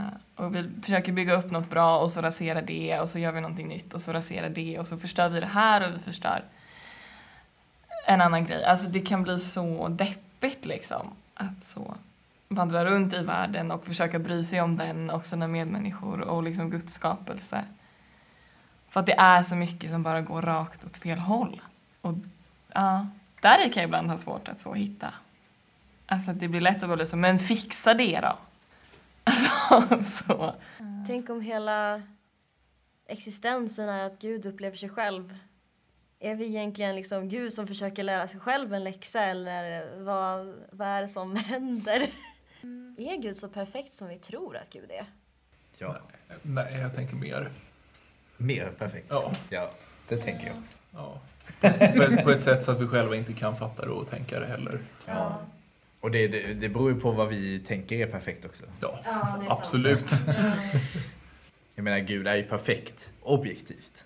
och 0.43 0.55
vi 0.55 0.71
försöker 0.83 1.13
bygga 1.13 1.35
upp 1.35 1.51
något 1.51 1.71
bra 1.71 1.99
och 1.99 2.13
så 2.13 2.21
raserar 2.21 2.63
det 2.63 3.01
och 3.01 3.11
så 3.11 3.19
gör 3.19 3.33
vi 3.33 3.41
någonting 3.41 3.69
nytt 3.69 3.95
och 3.95 4.03
så 4.03 4.13
raserar 4.13 4.49
det 4.49 4.79
och 4.79 4.87
så 4.87 4.97
förstör 4.97 5.29
vi 5.29 5.41
det 5.41 5.47
här 5.47 5.89
och 5.89 5.95
vi 5.95 5.99
förstör 5.99 6.45
en 8.07 8.21
annan 8.21 8.47
grej. 8.47 8.65
Alltså 8.65 8.91
det 8.91 9.01
kan 9.01 9.23
bli 9.23 9.39
så 9.39 9.89
deppigt 9.89 10.67
liksom. 10.67 11.07
Att 11.35 11.65
så 11.65 11.95
vandra 12.49 12.85
runt 12.85 13.15
i 13.15 13.23
världen 13.23 13.71
och 13.71 13.85
försöka 13.85 14.19
bry 14.19 14.45
sig 14.45 14.61
om 14.61 14.77
den 14.77 15.11
och 15.11 15.27
sina 15.27 15.49
medmänniskor 15.49 16.21
och 16.21 16.43
liksom 16.43 16.71
Guds 16.71 16.93
skapelse. 16.93 17.65
För 18.89 19.01
att 19.01 19.07
det 19.07 19.19
är 19.19 19.43
så 19.43 19.57
mycket 19.57 19.91
som 19.91 20.03
bara 20.03 20.21
går 20.21 20.43
rakt 20.43 20.85
åt 20.85 20.97
fel 20.97 21.19
håll. 21.19 21.61
Och 22.01 22.15
ja, 22.75 23.07
där 23.41 23.59
kan 23.59 23.81
jag 23.81 23.85
ibland 23.85 24.11
ha 24.11 24.17
svårt 24.17 24.49
att 24.49 24.61
så 24.61 24.75
hitta. 24.75 25.15
Alltså 26.07 26.31
att 26.31 26.41
det 26.41 26.49
blir 26.49 26.61
lätt 26.61 26.83
att 26.83 26.89
vara 26.89 26.97
liksom, 26.97 27.21
men 27.21 27.39
fixa 27.39 27.95
det 27.95 28.21
då. 28.21 28.37
Alltså, 29.25 30.03
så. 30.27 30.55
Tänk 31.07 31.31
om 31.31 31.41
hela 31.41 32.03
existensen 33.09 33.89
är 33.89 34.07
att 34.07 34.19
Gud 34.19 34.47
upplever 34.47 34.77
sig 34.77 34.89
själv. 34.89 35.39
Är 36.21 36.35
vi 36.35 36.47
egentligen 36.47 36.97
liksom 36.97 37.29
Gud 37.29 37.53
som 37.53 37.67
försöker 37.67 38.03
lära 38.03 38.29
sig 38.29 38.41
själv 38.41 38.75
en 38.75 38.85
läxa 38.85 39.23
eller 39.25 39.97
vad, 39.99 40.55
vad 40.73 40.89
är 40.89 41.03
det 41.03 41.09
som 41.09 41.37
händer? 41.49 42.11
Är 42.99 43.23
Gud 43.23 43.37
så 43.37 43.49
perfekt 43.49 43.93
som 43.93 44.09
vi 44.09 44.19
tror 44.19 44.57
att 44.57 44.71
Gud 44.71 44.91
är? 44.91 45.07
Ja, 45.79 45.97
Nej, 46.43 46.79
jag 46.79 46.95
tänker 46.95 47.17
mer. 47.17 47.51
mer 48.37 48.71
perfekt. 48.79 49.07
Ja. 49.09 49.33
ja 49.51 49.71
det 50.09 50.17
tänker 50.17 50.47
jag 50.47 50.57
också. 50.59 50.77
Ja. 50.91 51.21
På 51.97 52.03
ett, 52.03 52.25
på 52.25 52.31
ett 52.31 52.43
sätt 52.43 52.65
så 52.65 52.73
att 52.73 52.81
vi 52.81 52.87
själva 52.89 53.17
inte 53.17 53.33
kan 53.33 53.57
fatta 53.57 53.85
det 53.85 53.91
och 53.91 54.11
tänka 54.11 54.41
det 54.41 54.47
heller. 54.47 54.81
Ja. 55.07 55.41
Och 56.03 56.11
det, 56.11 56.29
det, 56.29 56.55
det 56.55 56.69
beror 56.69 56.91
ju 56.93 57.01
på 57.01 57.11
vad 57.11 57.29
vi 57.29 57.59
tänker 57.59 57.97
är 57.97 58.07
perfekt 58.07 58.45
också. 58.45 58.65
Ja, 58.81 59.01
Ja, 59.05 59.39
det 59.41 59.47
är 59.47 59.53
absolut. 59.53 60.11
Jag 61.75 61.83
menar, 61.85 61.99
Gud 61.99 62.27
är 62.27 62.37
ju 62.37 62.43
perfekt 62.43 63.13
objektivt. 63.23 64.05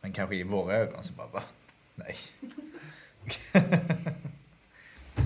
Men 0.00 0.12
kanske 0.12 0.36
i 0.36 0.42
våra 0.42 0.76
ögon 0.76 1.04
så 1.04 1.12
bara, 1.12 1.26
va? 1.26 1.42
Nej. 1.94 2.16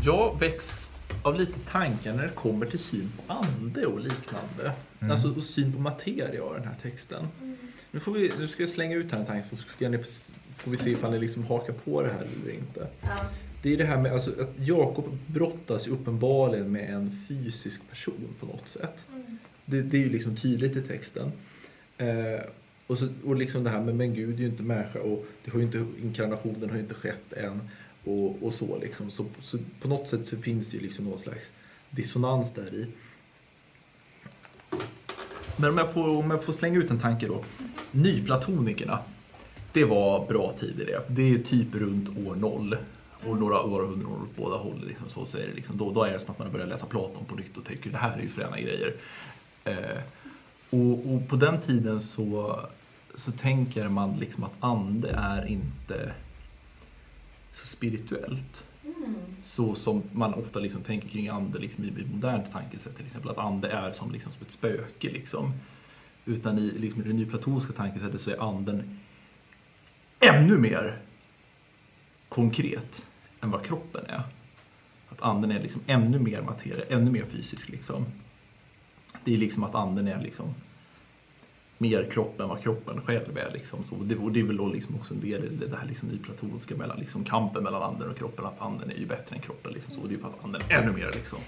Jag 0.05 0.41
väcks 0.41 0.93
av 1.23 1.35
lite 1.35 1.59
tankar 1.71 2.13
när 2.13 2.23
det 2.23 2.35
kommer 2.35 2.67
till 2.67 2.79
syn 2.79 3.13
på 3.17 3.33
ande 3.33 3.87
och 3.87 4.01
liknande. 4.01 4.73
Alltså 5.11 5.35
och 5.37 5.43
syn 5.45 5.73
på 5.73 5.79
materia 5.79 6.43
av 6.43 6.55
den 6.55 6.65
här 6.65 6.75
texten. 6.83 7.29
Nu, 7.91 8.01
får 8.01 8.13
vi, 8.13 8.33
nu 8.39 8.49
ska 8.49 8.63
jag 8.63 8.71
slänga 8.71 8.97
ut 8.97 9.11
den 9.11 9.19
här 9.19 9.27
tanken 9.27 9.49
så 9.49 9.57
ska 9.57 9.89
ni, 9.89 9.99
får 10.57 10.71
vi 10.71 10.77
se 10.77 10.91
ifall 10.91 11.13
ni 11.13 11.19
liksom 11.19 11.47
hakar 11.47 11.73
på 11.73 12.03
det 12.03 12.13
här 12.13 12.27
eller 12.43 12.53
inte. 12.55 12.89
Det 13.65 13.73
är 13.73 13.77
det 13.77 13.85
här 13.85 14.01
med 14.01 14.13
alltså, 14.13 14.31
att 14.31 14.53
Jakob 14.57 15.19
brottas 15.27 15.89
ju 15.89 15.93
uppenbarligen 15.93 16.73
med 16.73 16.95
en 16.95 17.11
fysisk 17.29 17.91
person 17.91 18.29
på 18.41 18.47
något 18.47 18.69
sätt. 18.69 19.07
Det, 19.65 19.83
det 19.83 19.97
är 19.97 20.01
ju 20.01 20.09
liksom 20.09 20.37
tydligt 20.37 20.77
i 20.77 20.83
texten. 20.83 21.33
Eh, 21.99 22.41
och, 22.87 22.99
så, 22.99 23.09
och 23.25 23.37
liksom 23.37 23.65
det 23.65 23.71
här 23.71 23.81
med 23.81 23.95
men 23.95 24.15
Gud 24.15 24.35
är 24.35 24.39
ju 24.39 24.47
inte 24.47 24.63
människa 24.63 25.01
och 25.01 25.27
det 25.45 25.51
har 25.51 25.61
inte, 25.61 25.87
inkarnationen 26.03 26.69
har 26.69 26.77
ju 26.77 26.83
inte 26.83 26.95
skett 26.95 27.33
än. 27.33 27.61
Och, 28.05 28.43
och 28.43 28.55
så 28.55 28.79
liksom. 28.79 29.11
Så, 29.11 29.27
så 29.41 29.59
på 29.81 29.89
något 29.89 30.09
sätt 30.09 30.27
så 30.27 30.37
finns 30.37 30.71
det 30.71 30.77
ju 30.77 30.83
liksom 30.83 31.05
någon 31.05 31.19
slags 31.19 31.53
dissonans 31.91 32.55
där 32.55 32.75
i. 32.75 32.87
Men 35.57 35.71
om 35.71 35.79
jag, 35.79 35.93
får, 35.93 36.09
om 36.09 36.31
jag 36.31 36.45
får 36.45 36.53
slänga 36.53 36.79
ut 36.79 36.91
en 36.91 37.01
tanke 37.01 37.27
då. 37.27 37.45
Nyplatonikerna, 37.91 38.99
det 39.73 39.85
var 39.85 40.27
bra 40.27 40.53
tid 40.59 40.81
i 40.81 40.85
det. 40.85 41.03
Det 41.09 41.35
är 41.35 41.39
typ 41.39 41.75
runt 41.75 42.27
år 42.27 42.35
noll. 42.35 42.77
Och 43.27 43.41
några 43.41 43.63
århundraden 43.63 44.23
åt 44.23 44.37
båda 44.37 44.57
håll. 44.57 44.85
Liksom, 44.87 45.27
så, 45.27 45.39
är 45.39 45.47
det 45.47 45.55
liksom, 45.55 45.79
då, 45.79 45.93
då 45.93 46.03
är 46.05 46.13
det 46.13 46.21
som 46.21 46.31
att 46.31 46.39
man 46.39 46.53
börjar 46.53 46.67
läsa 46.67 46.87
Platon 46.87 47.25
på 47.25 47.35
nytt 47.35 47.57
och 47.57 47.65
tänker 47.65 47.91
det 47.91 47.99
här 47.99 48.19
är 48.19 48.23
ju 48.23 48.29
fräna 48.29 48.61
grejer. 48.61 48.95
Eh, 49.65 49.99
och, 50.71 51.15
och 51.15 51.29
på 51.29 51.37
den 51.37 51.61
tiden 51.61 52.01
så, 52.01 52.61
så 53.15 53.33
tänker 53.33 53.89
man 53.89 54.17
liksom 54.17 54.45
att 54.45 54.53
ande 54.61 55.11
är 55.11 55.47
inte 55.47 56.13
så 57.53 57.67
spirituellt. 57.67 58.67
Så 59.43 59.75
som 59.75 60.03
man 60.13 60.35
ofta 60.35 60.61
liksom 60.61 60.83
tänker 60.83 61.09
kring 61.09 61.29
ande 61.29 61.59
liksom 61.59 61.85
i 61.85 61.87
i 61.87 62.07
modernt 62.13 62.53
tankesätt 62.53 62.97
till 62.97 63.07
exempel. 63.07 63.31
Att 63.31 63.39
ande 63.39 63.69
är 63.69 63.93
som, 63.93 64.13
liksom, 64.13 64.33
som 64.33 64.43
ett 64.43 64.51
spöke. 64.51 65.11
Liksom. 65.11 65.53
Utan 66.25 66.59
i, 66.59 66.73
liksom, 66.79 67.03
det 67.03 67.13
nyplatonska 67.13 67.73
tankesättet 67.73 68.21
så 68.21 68.31
är 68.31 68.49
anden 68.49 68.99
ännu 70.21 70.59
mer 70.59 70.99
konkret 72.29 73.05
än 73.45 73.51
vad 73.51 73.65
kroppen 73.65 74.05
är. 74.09 74.23
Att 75.09 75.23
anden 75.23 75.51
är 75.51 75.61
liksom 75.61 75.81
ännu 75.87 76.19
mer 76.19 76.43
materia, 76.43 76.85
ännu 76.89 77.11
mer 77.11 77.25
fysisk. 77.25 77.69
Liksom. 77.69 78.07
Det 79.25 79.35
är 79.35 79.39
liksom 79.39 79.65
att 79.65 79.75
anden 79.75 80.09
är 80.09 80.23
liksom 80.23 80.55
mer 81.79 82.11
kropp 82.11 82.41
än 82.41 82.49
vad 82.49 82.63
kroppen 82.63 83.01
själv 83.01 83.39
är. 83.39 83.51
Liksom. 83.53 83.85
Så 83.85 83.95
det, 83.95 84.17
och 84.17 84.33
det 84.33 84.41
är 84.41 84.45
väl 84.45 84.57
då 84.57 84.69
liksom 84.69 84.95
också 84.95 85.15
en 85.15 85.21
del 85.21 85.45
i 85.45 85.67
det 85.67 85.77
här 85.77 85.87
liksom 85.87 86.09
nyplatonska 86.09 86.77
mellan 86.77 86.99
liksom 86.99 87.25
kampen 87.25 87.65
mellan 87.65 87.83
anden 87.83 88.11
och 88.11 88.19
kroppen. 88.19 88.45
Att 88.47 88.61
anden 88.61 88.91
är 88.91 88.95
ju 88.95 89.07
bättre 89.07 89.37
än 89.37 89.43
kroppen. 89.43 89.73
Liksom. 89.73 89.95
Så 89.95 90.01
det 90.01 90.09
är 90.09 90.13
ju 90.13 90.19
för 90.19 90.29
att 90.29 90.45
anden 90.45 90.63
är 90.69 90.83
ännu 90.83 90.93
mer. 90.93 91.11
Liksom. 91.15 91.39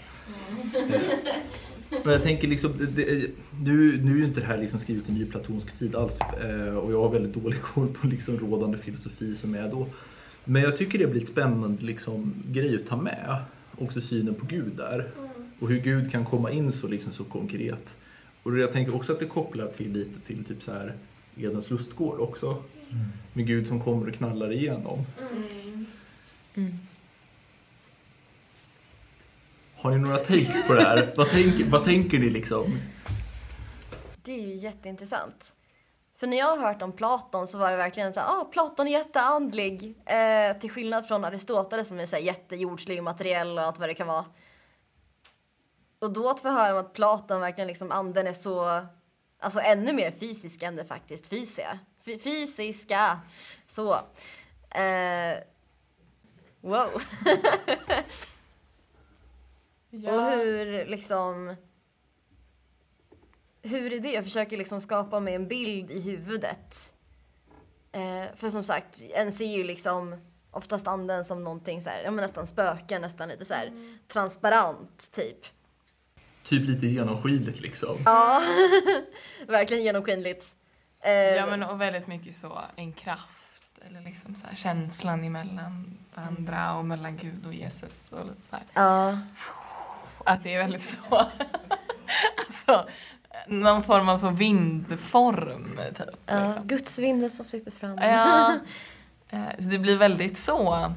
Men 2.05 2.13
jag 2.13 2.23
tänker 2.23 2.49
liksom, 2.49 2.73
det, 2.79 2.87
det, 2.87 3.31
nu, 3.61 4.03
nu 4.03 4.13
är 4.13 4.17
ju 4.17 4.25
inte 4.25 4.41
det 4.41 4.47
här 4.47 4.59
liksom 4.59 4.81
skrivet 4.81 5.09
i 5.09 5.13
nyplatonsk 5.13 5.79
tid 5.79 5.97
alls. 5.97 6.19
Eh, 6.21 6.77
och 6.77 6.93
jag 6.93 7.03
har 7.03 7.11
väldigt 7.11 7.43
dålig 7.43 7.63
koll 7.63 7.89
på 7.89 8.07
liksom 8.07 8.39
rådande 8.39 8.79
filosofi 8.79 9.35
som 9.35 9.55
är 9.55 9.69
då. 9.69 9.87
Men 10.49 10.63
jag 10.63 10.77
tycker 10.77 10.99
det 10.99 11.07
blir 11.07 11.23
ett 11.23 11.29
spännande 11.29 11.85
liksom, 11.85 12.35
grej 12.47 12.75
att 12.75 12.87
ta 12.87 12.97
med. 12.97 13.37
Också 13.79 14.01
synen 14.01 14.35
på 14.35 14.47
Gud 14.47 14.73
där. 14.77 15.11
Och 15.59 15.69
hur 15.69 15.81
Gud 15.81 16.11
kan 16.13 16.25
komma 16.25 16.51
in 16.51 16.73
så, 16.73 16.89
liksom, 16.89 17.13
så 17.13 17.25
konkret. 17.25 17.97
Och 18.43 18.59
jag 18.59 18.73
tänker 18.73 18.95
också 18.95 19.13
att 19.13 19.19
det 19.19 19.27
kopplar 19.27 19.67
till 19.67 19.93
lite 19.93 20.21
till 20.21 20.45
typ 20.45 20.63
så 20.63 20.73
här 20.73 20.95
Edens 21.37 21.71
lustgård 21.71 22.21
också. 22.21 22.63
Med 23.33 23.47
Gud 23.47 23.67
som 23.67 23.81
kommer 23.81 24.09
och 24.09 24.15
knallar 24.15 24.53
igenom. 24.53 25.07
Har 29.75 29.91
ni 29.91 29.99
några 29.99 30.19
takes 30.19 30.67
på 30.67 30.75
det 30.75 30.83
här? 30.83 31.13
vad, 31.17 31.31
tänker, 31.31 31.65
vad 31.65 31.85
tänker 31.85 32.19
ni 32.19 32.31
liksom? 32.31 32.79
Det 34.23 34.33
är 34.33 34.47
ju 34.47 34.55
jätteintressant. 34.55 35.57
För 36.17 36.27
när 36.27 36.37
jag 36.37 36.57
har 36.57 36.69
hört 36.69 36.83
om 36.83 36.93
Platon 36.93 37.49
så 37.49 37.59
var 37.59 37.71
det 37.71 37.77
verkligen 37.77 38.15
så 38.15 38.21
här, 38.21 38.41
ah, 38.41 38.45
Platon 38.45 38.89
är 38.89 38.93
jätteandlig. 38.93 40.03
Eh, 40.07 40.59
till 40.59 40.71
skillnad 40.71 41.09
från 41.09 41.25
Aristoteles 41.25 41.89
som 41.89 41.99
är 42.01 42.07
så 42.07 42.17
här 42.17 42.23
jättejordslig 42.23 43.03
materiell 43.03 43.59
och 43.59 43.65
allt 43.65 43.79
vad 43.79 43.89
det 43.89 43.95
kan 43.95 44.07
vara. 44.07 44.25
Och 45.99 46.11
då 46.13 46.29
att 46.31 46.41
få 46.41 46.49
höra 46.49 46.73
om 46.73 46.81
att 46.81 46.93
Platon 46.93 47.41
verkligen 47.41 47.69
liksom 47.69 47.93
anden 47.93 48.27
är 48.27 48.33
så, 48.33 48.87
alltså 49.41 49.61
ännu 49.61 49.93
mer 49.93 50.11
fysisk 50.11 50.63
än 50.63 50.77
det 50.77 50.85
faktiskt 50.85 51.27
fysiska. 51.27 51.79
Fy- 52.05 52.19
fysiska. 52.19 53.21
Så. 53.67 53.95
Eh, 54.71 55.39
wow. 56.61 56.89
Och 59.91 60.23
hur 60.31 60.87
liksom 60.87 61.57
hur 63.69 63.93
är 63.93 64.01
det? 64.01 64.11
Jag 64.13 64.25
försöker 64.25 64.57
liksom 64.57 64.81
skapa 64.81 65.21
mig 65.21 65.35
en 65.35 65.49
bild 65.49 65.91
i 65.91 66.01
huvudet. 66.01 66.93
Eh, 67.93 68.25
för 68.37 68.51
som 68.51 68.65
sagt, 68.65 69.03
en 69.15 69.33
ser 69.33 69.57
ju 69.57 69.65
liksom 69.65 70.17
oftast 70.51 70.87
anden 70.87 71.25
som 71.25 71.45
någonting 71.45 71.81
så 71.81 71.91
här, 71.91 72.03
ja 72.05 72.11
men 72.11 72.23
nästan 72.23 72.47
spöken, 72.47 73.03
nästan 73.03 73.29
lite 73.29 73.45
så 73.45 73.55
här 73.55 73.73
transparent 74.09 75.13
typ. 75.13 75.39
Typ 76.43 76.69
lite 76.69 76.87
genomskinligt 76.87 77.61
liksom. 77.61 77.97
Ja, 78.05 78.43
verkligen 79.47 79.85
genomskinligt. 79.85 80.47
Eh, 81.01 81.13
Ja 81.13 81.47
men 81.47 81.63
och 81.63 81.81
väldigt 81.81 82.07
mycket 82.07 82.37
så 82.37 82.59
en 82.77 82.93
kraft 82.93 83.69
eller 83.87 84.01
liksom 84.01 84.35
så 84.35 84.47
här, 84.47 84.55
känslan 84.55 85.25
emellan 85.25 85.99
varandra 86.15 86.75
och 86.75 86.85
mellan 86.85 87.17
Gud 87.17 87.47
och 87.47 87.55
Jesus 87.55 88.13
och 88.13 88.27
lite 88.27 88.43
så 88.43 88.57
här. 88.57 88.65
ja. 88.75 89.19
Att 90.25 90.43
det 90.43 90.55
är 90.55 90.59
väldigt 90.59 90.83
så, 90.83 90.99
alltså 92.47 92.89
någon 93.47 93.83
form 93.83 94.09
av 94.09 94.19
så 94.19 94.31
vindform 94.31 95.81
typ. 95.95 96.07
ja. 96.27 96.47
Liksom. 96.47 96.67
Guds 96.67 96.99
vindel 96.99 97.31
som 97.31 97.45
sveper 97.45 97.71
fram. 97.71 97.99
Ja, 97.99 98.59
eh, 99.29 99.41
så 99.59 99.65
det 99.69 99.79
blir 99.79 99.97
väldigt 99.97 100.39
så 100.39 100.93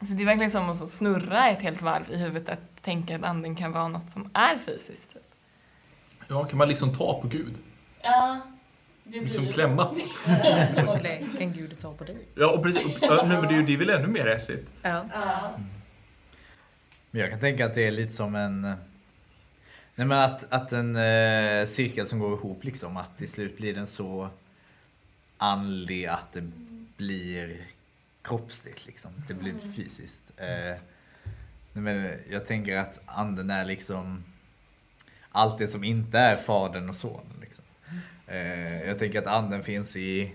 Alltså 0.00 0.14
det 0.14 0.22
är 0.22 0.26
verkligen 0.26 0.50
som 0.50 0.70
att 0.70 0.76
så 0.76 0.88
snurra 0.88 1.48
ett 1.48 1.62
helt 1.62 1.82
varv 1.82 2.12
i 2.12 2.16
huvudet 2.16 2.48
att 2.48 2.82
tänka 2.82 3.16
att 3.16 3.24
anden 3.24 3.56
kan 3.56 3.72
vara 3.72 3.88
något 3.88 4.10
som 4.10 4.30
är 4.34 4.58
fysiskt. 4.58 5.12
Typ. 5.12 5.22
Ja, 6.28 6.44
kan 6.44 6.58
man 6.58 6.68
liksom 6.68 6.94
ta 6.94 7.20
på 7.20 7.28
Gud? 7.28 7.54
Ja, 8.02 8.40
det 9.04 9.20
Liksom 9.20 9.46
klämma? 9.46 9.94
Eller 10.76 11.38
kan 11.38 11.52
Gud 11.52 11.78
ta 11.80 11.94
på 11.94 12.04
dig? 12.04 12.16
Ja, 12.34 12.50
och 12.50 12.62
precis. 12.62 12.98
Ja, 13.00 13.24
men 13.28 13.42
det 13.42 13.54
är 13.54 13.56
ju 13.56 13.62
det 13.62 13.72
är 13.72 13.78
väl 13.78 13.90
ännu 13.90 14.06
mer 14.06 14.26
häftigt. 14.26 14.70
Ja. 14.82 15.04
Men 17.10 17.20
jag 17.20 17.30
kan 17.30 17.40
tänka 17.40 17.66
att 17.66 17.74
det 17.74 17.86
är 17.86 17.90
lite 17.90 18.12
som 18.12 18.34
en... 18.34 18.74
Nej 20.00 20.06
men 20.06 20.18
att, 20.18 20.52
att 20.52 20.72
en 20.72 20.96
eh, 20.96 21.66
cirkel 21.66 22.06
som 22.06 22.18
går 22.18 22.32
ihop 22.32 22.64
liksom. 22.64 22.96
Att 22.96 23.18
till 23.18 23.28
slut 23.28 23.56
blir 23.56 23.74
den 23.74 23.86
så 23.86 24.30
andlig 25.36 26.06
att 26.06 26.32
det 26.32 26.50
blir 26.96 27.66
kroppsligt 28.22 28.86
liksom. 28.86 29.10
Det 29.28 29.34
blir 29.34 29.54
fysiskt. 29.76 30.32
Eh, 30.36 30.80
men 31.72 32.18
jag 32.30 32.46
tänker 32.46 32.76
att 32.76 33.00
anden 33.06 33.50
är 33.50 33.64
liksom 33.64 34.24
allt 35.30 35.58
det 35.58 35.68
som 35.68 35.84
inte 35.84 36.18
är 36.18 36.36
fadern 36.36 36.88
och 36.88 36.96
sonen. 36.96 37.36
Liksom. 37.40 37.64
Eh, 38.26 38.82
jag 38.82 38.98
tänker 38.98 39.18
att 39.18 39.26
anden 39.26 39.62
finns 39.62 39.96
i 39.96 40.34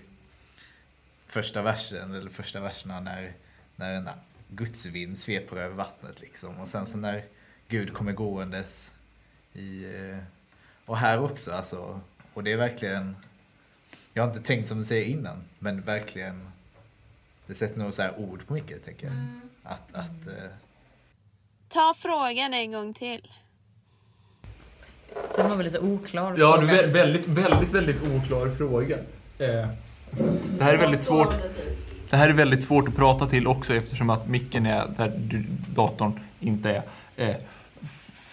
första 1.26 1.62
versen, 1.62 2.14
eller 2.14 2.30
första 2.30 2.60
verserna 2.60 3.00
när, 3.00 3.32
när 3.76 3.94
en 3.94 4.08
Guds 4.48 4.86
vind 4.86 5.18
sveper 5.18 5.56
över 5.56 5.74
vattnet 5.74 6.20
liksom. 6.20 6.56
Och 6.56 6.68
sen 6.68 6.86
så 6.86 6.98
när 6.98 7.24
Gud 7.68 7.94
kommer 7.94 8.12
gåendes 8.12 8.95
i... 9.58 9.84
eh, 10.10 10.18
Och 10.86 10.98
här 10.98 11.22
också 11.24 11.52
alltså. 11.52 12.00
Och 12.34 12.44
det 12.44 12.52
är 12.52 12.56
verkligen... 12.56 13.16
Jag 14.14 14.22
har 14.22 14.28
inte 14.28 14.42
tänkt 14.42 14.68
som 14.68 14.78
du 14.78 14.84
säger 14.84 15.04
innan, 15.06 15.36
men 15.58 15.80
verkligen... 15.80 16.48
Det 17.46 17.54
sätter 17.54 17.78
nog 17.78 17.94
så 17.94 18.02
här 18.02 18.18
ord 18.18 18.46
på 18.46 18.52
mycket, 18.54 18.84
tänker 18.84 19.06
jag. 19.06 19.16
Att, 19.62 19.94
att... 19.94 20.26
eh, 20.26 20.34
Ta 21.68 21.94
frågan 21.96 22.54
en 22.54 22.72
gång 22.72 22.94
till. 22.94 23.32
Den 25.36 25.48
var 25.48 25.56
väl 25.56 25.66
lite 25.66 25.78
oklar. 25.78 26.34
Ja, 26.38 26.56
fråga. 26.60 26.72
vä- 26.82 26.86
väldigt, 26.92 27.26
väldigt, 27.28 27.72
väldigt 27.72 28.02
oklar 28.02 28.54
fråga. 28.58 28.96
Eh, 29.38 29.68
Det 30.58 30.64
här 30.64 30.74
är 30.74 30.78
väldigt 30.78 31.02
svårt. 31.02 31.34
Det 32.10 32.16
här 32.16 32.28
är 32.28 32.32
väldigt 32.32 32.62
svårt 32.62 32.88
att 32.88 32.96
prata 32.96 33.26
till 33.26 33.46
också 33.46 33.74
eftersom 33.74 34.10
att 34.10 34.28
micken 34.28 34.66
är 34.66 34.86
där 34.96 35.12
du- 35.16 35.44
datorn 35.74 36.20
inte 36.40 36.70
är. 36.70 36.82
Eh, 37.30 37.36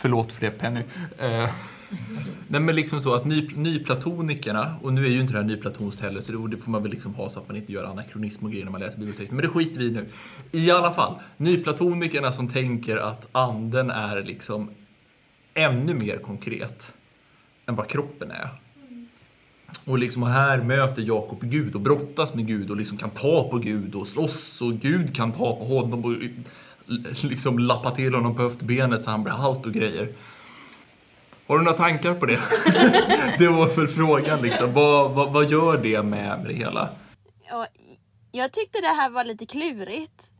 förlåt 0.03 0.31
för 0.31 0.41
det 0.41 0.51
Penny. 0.51 0.81
Eh, 1.17 1.49
nej 2.47 2.61
men 2.61 2.75
liksom 2.75 3.01
så 3.01 3.13
att 3.13 3.25
ny, 3.25 3.49
nyplatonikerna, 3.55 4.75
och 4.81 4.93
nu 4.93 5.05
är 5.05 5.09
ju 5.09 5.19
inte 5.19 5.33
det 5.33 5.39
här 5.39 5.45
nyplatonskt 5.45 6.01
heller 6.01 6.21
så 6.21 6.31
det, 6.31 6.47
det 6.47 6.57
får 6.57 6.71
man 6.71 6.83
väl 6.83 6.91
liksom 6.91 7.13
ha 7.13 7.29
så 7.29 7.39
att 7.39 7.47
man 7.47 7.57
inte 7.57 7.73
gör 7.73 7.83
anakronism 7.83 8.45
och 8.45 8.51
grejer 8.51 8.65
när 8.65 8.71
man 8.71 8.81
läser 8.81 8.99
bibeltexten. 8.99 9.35
Men 9.35 9.45
det 9.45 9.51
skiter 9.51 9.79
vi 9.79 9.85
i 9.85 9.91
nu. 9.91 10.05
I 10.51 10.71
alla 10.71 10.93
fall, 10.93 11.19
nyplatonikerna 11.37 12.31
som 12.31 12.47
tänker 12.47 12.97
att 12.97 13.29
anden 13.31 13.89
är 13.89 14.23
liksom 14.23 14.69
ännu 15.53 15.93
mer 15.93 16.17
konkret 16.17 16.93
än 17.65 17.75
vad 17.75 17.87
kroppen 17.87 18.31
är. 18.31 18.49
Och 19.85 19.97
liksom 19.97 20.23
här 20.23 20.57
möter 20.57 21.01
Jakob 21.01 21.39
Gud 21.41 21.75
och 21.75 21.81
brottas 21.81 22.33
med 22.33 22.47
Gud 22.47 22.69
och 22.69 22.77
liksom 22.77 22.97
kan 22.97 23.09
ta 23.09 23.49
på 23.49 23.57
Gud 23.57 23.95
och 23.95 24.07
slåss 24.07 24.61
och 24.61 24.73
Gud 24.73 25.15
kan 25.15 25.31
ta 25.31 25.55
på 25.55 25.65
honom 25.65 26.05
och 26.05 26.13
liksom 27.23 27.59
lappa 27.59 27.91
till 27.91 28.13
honom 28.13 28.35
på 28.35 28.41
höftbenet 28.41 29.03
så 29.03 29.11
han 29.11 29.23
blir 29.23 29.33
halt 29.33 29.65
och 29.65 29.73
grejer. 29.73 30.09
Har 31.47 31.57
du 31.57 31.63
några 31.63 31.77
tankar 31.77 32.13
på 32.13 32.25
det? 32.25 32.39
det 33.37 33.47
var 33.47 33.67
för 33.67 33.87
frågan 33.87 34.41
liksom. 34.41 34.73
Vad, 34.73 35.11
vad, 35.11 35.33
vad 35.33 35.51
gör 35.51 35.77
det 35.77 36.03
med, 36.03 36.39
med 36.39 36.47
det 36.47 36.53
hela? 36.53 36.89
Ja, 37.49 37.67
jag 38.31 38.51
tyckte 38.51 38.81
det 38.81 38.87
här 38.87 39.09
var 39.09 39.23
lite 39.23 39.45
klurigt. 39.45 40.31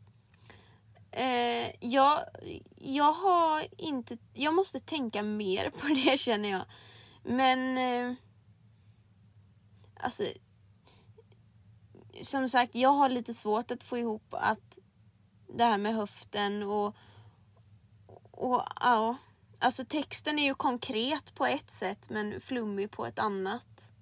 Eh, 1.11 1.69
jag, 1.79 2.19
jag 2.77 3.13
har 3.13 3.63
inte... 3.77 4.17
Jag 4.33 4.53
måste 4.53 4.79
tänka 4.79 5.23
mer 5.23 5.69
på 5.69 5.87
det 5.87 6.19
känner 6.19 6.49
jag. 6.49 6.65
Men... 7.23 7.77
Eh, 7.77 8.15
alltså... 9.99 10.23
Som 12.21 12.49
sagt, 12.49 12.75
jag 12.75 12.89
har 12.89 13.09
lite 13.09 13.33
svårt 13.33 13.71
att 13.71 13.83
få 13.83 13.97
ihop 13.97 14.27
att 14.31 14.79
det 15.53 15.63
här 15.63 15.77
med 15.77 15.95
höften 15.95 16.63
och... 16.63 16.95
Och 18.31 18.63
ja... 18.79 19.17
Alltså 19.59 19.85
texten 19.85 20.39
är 20.39 20.43
ju 20.43 20.53
konkret 20.53 21.35
på 21.35 21.45
ett 21.45 21.69
sätt 21.69 22.09
men 22.09 22.39
flummig 22.39 22.91
på 22.91 23.05
ett 23.05 23.19
annat. 23.19 23.93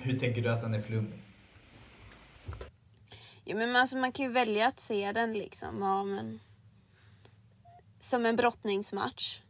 Hur 0.00 0.18
tänker 0.18 0.42
du 0.42 0.52
att 0.52 0.60
den 0.60 0.74
är 0.74 0.80
flummig? 0.82 1.22
Ja, 3.44 3.56
men 3.56 3.76
alltså, 3.76 3.96
man 3.96 4.12
kan 4.12 4.26
ju 4.26 4.32
välja 4.32 4.66
att 4.66 4.80
se 4.80 5.12
den 5.12 5.32
liksom 5.32 5.82
ja, 5.82 6.04
men, 6.04 6.40
som 7.98 8.26
en 8.26 8.36
brottningsmatch. 8.36 9.40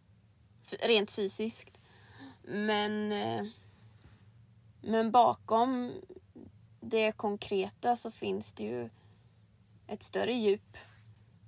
Rent 0.82 1.10
fysiskt. 1.10 1.80
Men, 2.42 3.12
eh, 3.12 3.46
men 4.80 5.10
bakom 5.10 5.92
det 6.80 7.12
konkreta 7.12 7.96
så 7.96 8.10
finns 8.10 8.52
det 8.52 8.64
ju 8.64 8.90
ett 9.86 10.02
större 10.02 10.32
djup. 10.32 10.76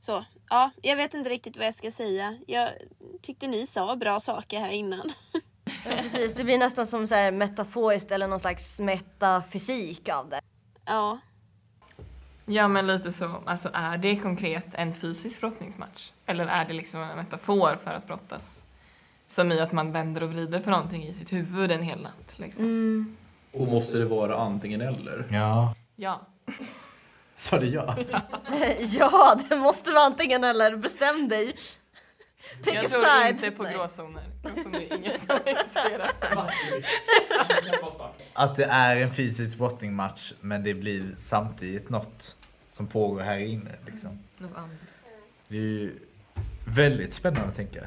Så, 0.04 0.24
ja, 0.50 0.70
jag 0.82 0.96
vet 0.96 1.14
inte 1.14 1.30
riktigt 1.30 1.56
vad 1.56 1.66
jag 1.66 1.74
ska 1.74 1.90
säga. 1.90 2.38
Jag 2.46 2.68
tyckte 3.22 3.46
ni 3.46 3.66
sa 3.66 3.96
bra 3.96 4.20
saker 4.20 4.60
här 4.60 4.70
innan. 4.70 5.10
Ja, 5.84 5.96
precis, 6.02 6.34
det 6.34 6.44
blir 6.44 6.58
nästan 6.58 6.86
som 6.86 7.06
så 7.06 7.14
här 7.14 7.30
metaforiskt 7.30 8.12
eller 8.12 8.28
någon 8.28 8.40
slags 8.40 8.80
metafysik 8.80 10.08
av 10.08 10.28
det. 10.28 10.40
Ja, 10.84 11.18
Ja, 12.46 12.68
men 12.68 12.86
lite 12.86 13.12
så. 13.12 13.42
Alltså, 13.44 13.70
är 13.72 13.98
det 13.98 14.16
konkret 14.16 14.66
en 14.72 14.94
fysisk 14.94 15.40
brottningsmatch? 15.40 16.12
Eller 16.26 16.46
är 16.46 16.64
det 16.64 16.72
liksom 16.72 17.00
en 17.02 17.16
metafor 17.16 17.76
för 17.76 17.90
att 17.90 18.06
brottas? 18.06 18.64
Som 19.28 19.52
i 19.52 19.60
att 19.60 19.72
man 19.72 19.92
vänder 19.92 20.22
och 20.22 20.30
vrider 20.30 20.60
på 20.60 20.70
någonting 20.70 21.04
i 21.04 21.12
sitt 21.12 21.32
huvud 21.32 21.70
en 21.70 21.82
hel 21.82 22.02
natt. 22.02 22.38
Liksom. 22.38 23.16
Och 23.52 23.68
måste 23.68 23.98
det 23.98 24.04
vara 24.04 24.36
antingen 24.36 24.80
eller? 24.80 25.26
Ja. 25.30 25.74
Ja. 25.96 26.20
Sa 27.42 27.58
du 27.58 27.66
ja? 27.66 27.96
ja, 28.80 29.38
det 29.48 29.56
måste 29.56 29.90
vara 29.90 30.04
antingen 30.04 30.44
eller. 30.44 30.76
Bestäm 30.76 31.28
dig. 31.28 31.54
Pick 32.64 32.74
Jag 32.74 32.88
tror 32.88 33.04
side. 33.04 33.30
inte 33.30 33.50
på 33.50 33.64
gråzoner. 33.64 34.22
Gråzoner 34.42 34.80
är 34.80 34.96
inget 34.96 35.18
som 35.18 35.38
existerar. 35.44 36.10
Att 38.32 38.56
det 38.56 38.64
är 38.64 38.96
en 38.96 39.10
fysisk 39.10 39.58
brottningsmatch 39.58 40.32
men 40.40 40.62
det 40.62 40.74
blir 40.74 41.14
samtidigt 41.18 41.90
något 41.90 42.36
som 42.68 42.86
pågår 42.86 43.20
här 43.20 43.38
inne. 43.38 43.70
Liksom. 43.86 44.18
Det 45.48 45.56
är 45.56 45.60
ju 45.60 45.98
väldigt 46.66 47.14
spännande 47.14 47.48
att 47.48 47.56
tänka. 47.56 47.80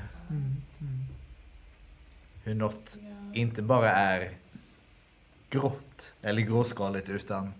Hur 2.43 2.53
något 2.55 2.97
inte 3.33 3.61
bara 3.61 3.91
är 3.91 4.31
grått 5.49 6.15
eller 6.21 6.41
gråskaligt 6.41 7.09
utan 7.09 7.53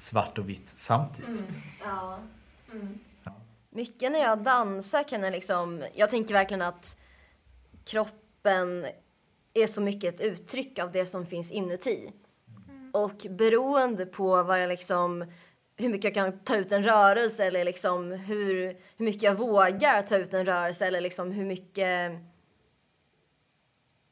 svart 0.00 0.38
och 0.38 0.48
vitt 0.48 0.72
samtidigt. 0.74 1.50
Ja. 1.84 2.18
Mycket 3.70 4.12
när 4.12 4.18
jag 4.18 4.42
dansar 4.42 5.02
kan 5.02 5.22
jag 5.22 5.32
liksom... 5.32 5.84
Jag 5.94 6.10
tänker 6.10 6.34
verkligen 6.34 6.62
att 6.62 6.98
kroppen 7.84 8.86
är 9.54 9.66
så 9.66 9.80
mycket 9.80 10.14
ett 10.14 10.20
uttryck 10.20 10.78
av 10.78 10.92
det 10.92 11.06
som 11.06 11.26
finns 11.26 11.50
inuti. 11.50 12.12
Och 12.92 13.26
beroende 13.30 14.06
på 14.06 14.42
vad 14.42 14.62
jag 14.62 14.68
liksom... 14.68 15.32
Hur 15.76 15.88
mycket 15.88 16.04
jag 16.04 16.14
kan 16.14 16.38
ta 16.38 16.56
ut 16.56 16.72
en 16.72 16.84
rörelse 16.84 17.44
eller 17.44 17.64
liksom 17.64 18.12
hur, 18.12 18.54
hur 18.96 19.04
mycket 19.04 19.22
jag 19.22 19.34
vågar 19.34 20.02
ta 20.02 20.16
ut 20.16 20.34
en 20.34 20.46
rörelse 20.46 20.86
eller 20.86 21.00
liksom 21.00 21.32
hur 21.32 21.44
mycket... 21.44 22.12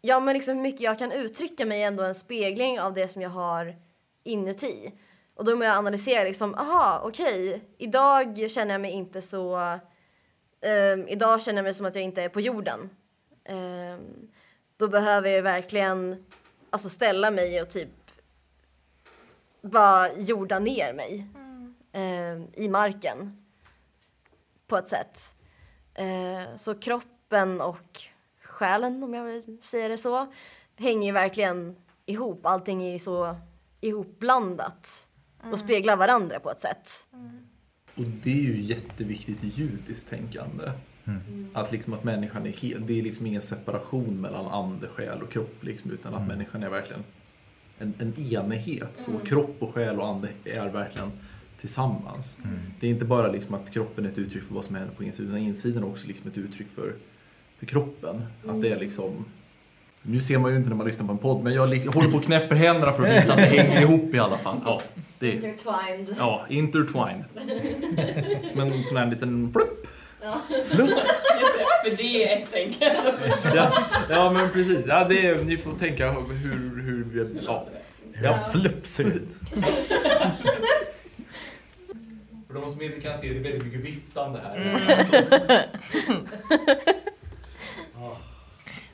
Ja, 0.01 0.21
men 0.21 0.35
liksom 0.35 0.55
hur 0.55 0.63
mycket 0.63 0.81
jag 0.81 0.99
kan 0.99 1.13
uttrycka 1.13 1.67
mig 1.67 1.83
är 1.83 1.87
ändå 1.87 2.03
en 2.03 2.15
spegling 2.15 2.81
av 2.81 2.95
det 2.95 3.09
som 3.09 3.23
jag 3.23 3.31
har 3.31 3.77
inuti. 4.25 4.93
Och 5.39 5.45
då 5.45 5.51
måste 5.51 5.67
jag 5.67 5.77
analysera 5.77 6.25
liksom, 6.25 6.55
aha, 6.55 7.01
okej, 7.05 7.63
idag 7.79 8.51
känner 8.51 8.75
jag 8.75 8.81
mig 8.81 8.91
inte 8.91 9.23
så... 9.23 9.57
Um, 10.95 11.09
idag 11.09 11.43
känner 11.43 11.59
jag 11.59 11.65
mig 11.65 11.75
som 11.75 11.87
att 11.87 11.95
jag 11.95 12.05
inte 12.05 12.23
är 12.23 12.29
på 12.29 12.41
jorden. 12.41 12.91
Um, 13.49 14.31
då 14.77 14.89
behöver 14.89 15.31
jag 15.31 15.43
verkligen 15.43 16.25
alltså, 16.71 16.89
ställa 16.89 17.31
mig 17.31 17.63
och 17.63 17.71
typ 17.71 17.89
bara 19.63 20.13
jorda 20.13 20.59
ner 20.59 20.93
mig 20.93 21.27
ehm, 21.93 22.47
i 22.55 22.69
marken 22.69 23.45
på 24.67 24.77
ett 24.77 24.89
sätt. 24.89 25.35
Uh, 26.01 26.57
så 26.57 26.75
kroppen 26.75 27.61
och 27.61 28.01
själen, 28.43 29.03
om 29.03 29.15
jag 29.15 29.25
vill 29.25 29.63
säga 29.63 29.89
det 29.89 29.99
så, 29.99 30.33
hänger 30.77 31.07
ju 31.07 31.13
verkligen 31.13 31.77
ihop. 32.07 32.47
Allting 32.47 32.83
är 32.83 32.93
ju 32.93 32.99
så 32.99 33.37
ihopblandat 33.81 35.08
och 35.53 35.59
speglar 35.59 35.97
varandra 35.97 36.41
på 36.41 36.51
ett 36.51 36.61
sätt. 36.61 36.91
Och 37.95 38.05
det 38.05 38.31
är 38.31 38.43
ju 38.43 38.61
jätteviktigt 38.61 39.45
i 39.45 39.49
judiskt 39.49 40.09
tänkande. 40.11 40.71
Att, 41.53 41.73
liksom 41.73 41.93
att 41.93 42.05
människan 42.05 42.47
är 42.47 42.53
helt, 42.53 42.87
det 42.87 42.99
är 42.99 43.03
liksom 43.03 43.27
ingen 43.27 43.43
separation 43.43 44.21
mellan 44.21 44.47
ande, 44.47 44.89
själ 44.89 45.23
och 45.23 45.31
kropp 45.33 45.65
liksom, 45.65 45.91
utan 45.91 46.15
att 46.15 46.29
människan 46.29 46.63
är 46.63 46.69
verkligen 46.69 47.05
en, 47.79 47.95
en 47.99 48.19
enhet. 48.19 48.91
Så 48.95 49.19
kropp 49.19 49.57
och 49.59 49.75
själ 49.75 50.01
och 50.01 50.09
ande 50.09 50.29
är 50.45 50.69
verkligen 50.69 51.13
tillsammans. 51.61 52.37
Det 52.81 52.87
är 52.87 52.91
inte 52.91 53.05
bara 53.05 53.33
liksom 53.33 53.55
att 53.55 53.71
kroppen 53.71 54.05
är 54.05 54.09
ett 54.09 54.19
uttryck 54.19 54.43
för 54.43 54.55
vad 54.55 54.65
som 54.65 54.75
händer 54.75 54.95
på 54.95 55.05
insidan, 55.05 55.31
utan 55.31 55.43
insidan 55.43 55.83
är 55.83 55.89
också 55.89 56.07
liksom 56.07 56.31
ett 56.31 56.39
uttryck 56.39 56.71
för, 56.71 56.95
för 57.57 57.67
kroppen. 57.67 58.25
Att 58.49 58.63
det 58.63 58.69
är 58.69 58.81
liksom 58.81 59.25
nu 60.09 60.21
ser 60.21 60.39
man 60.39 60.51
ju 60.51 60.57
inte 60.57 60.69
när 60.69 60.77
man 60.77 60.87
lyssnar 60.87 61.07
på 61.07 61.13
en 61.13 61.19
podd, 61.19 61.43
men 61.45 61.55
jag, 61.55 61.67
håller 61.67 62.11
på 62.11 62.17
och 62.17 62.25
knäpper 62.25 62.57
händerna 62.57 62.93
för 62.93 63.07
att 63.07 63.17
visa 63.17 63.33
att 63.33 63.39
det 63.39 63.45
hänger 63.45 63.81
ihop 63.81 64.15
i 64.15 64.19
alla 64.19 64.39
fall. 64.39 64.57
Ja, 64.65 64.83
det, 65.19 65.33
Intertwined. 65.33 66.17
ja 66.19 66.47
intertwined. 66.49 67.25
Som 68.45 68.61
en 68.61 68.85
sån 68.85 68.97
här 68.97 69.07
liten 69.07 69.53
flupp. 69.53 69.87
För 71.85 71.97
det 71.97 72.33
är 72.33 72.43
ett 72.43 72.55
enkelt. 72.55 72.99
Ja, 73.55 73.73
ja 74.11 74.31
men 74.31 74.51
precis. 74.51 74.87
Ja, 74.87 75.05
det 75.09 75.27
är, 75.27 75.45
ni 75.45 75.57
får 75.57 75.73
tänka 75.73 76.11
hur... 76.11 76.83
hur 76.83 77.29
ja. 77.47 77.67
Ja, 78.23 78.39
flupp 78.53 78.87
ser 78.87 79.05
ut. 79.05 79.29
För 82.47 82.55
de 82.55 82.69
som 82.71 82.83
inte 82.83 83.01
kan 83.01 83.19
se, 83.19 83.29
det 83.29 83.39
är 83.39 83.43
väldigt 83.43 83.65
mycket 83.65 83.81
viftande 83.81 84.41
här. 84.45 85.69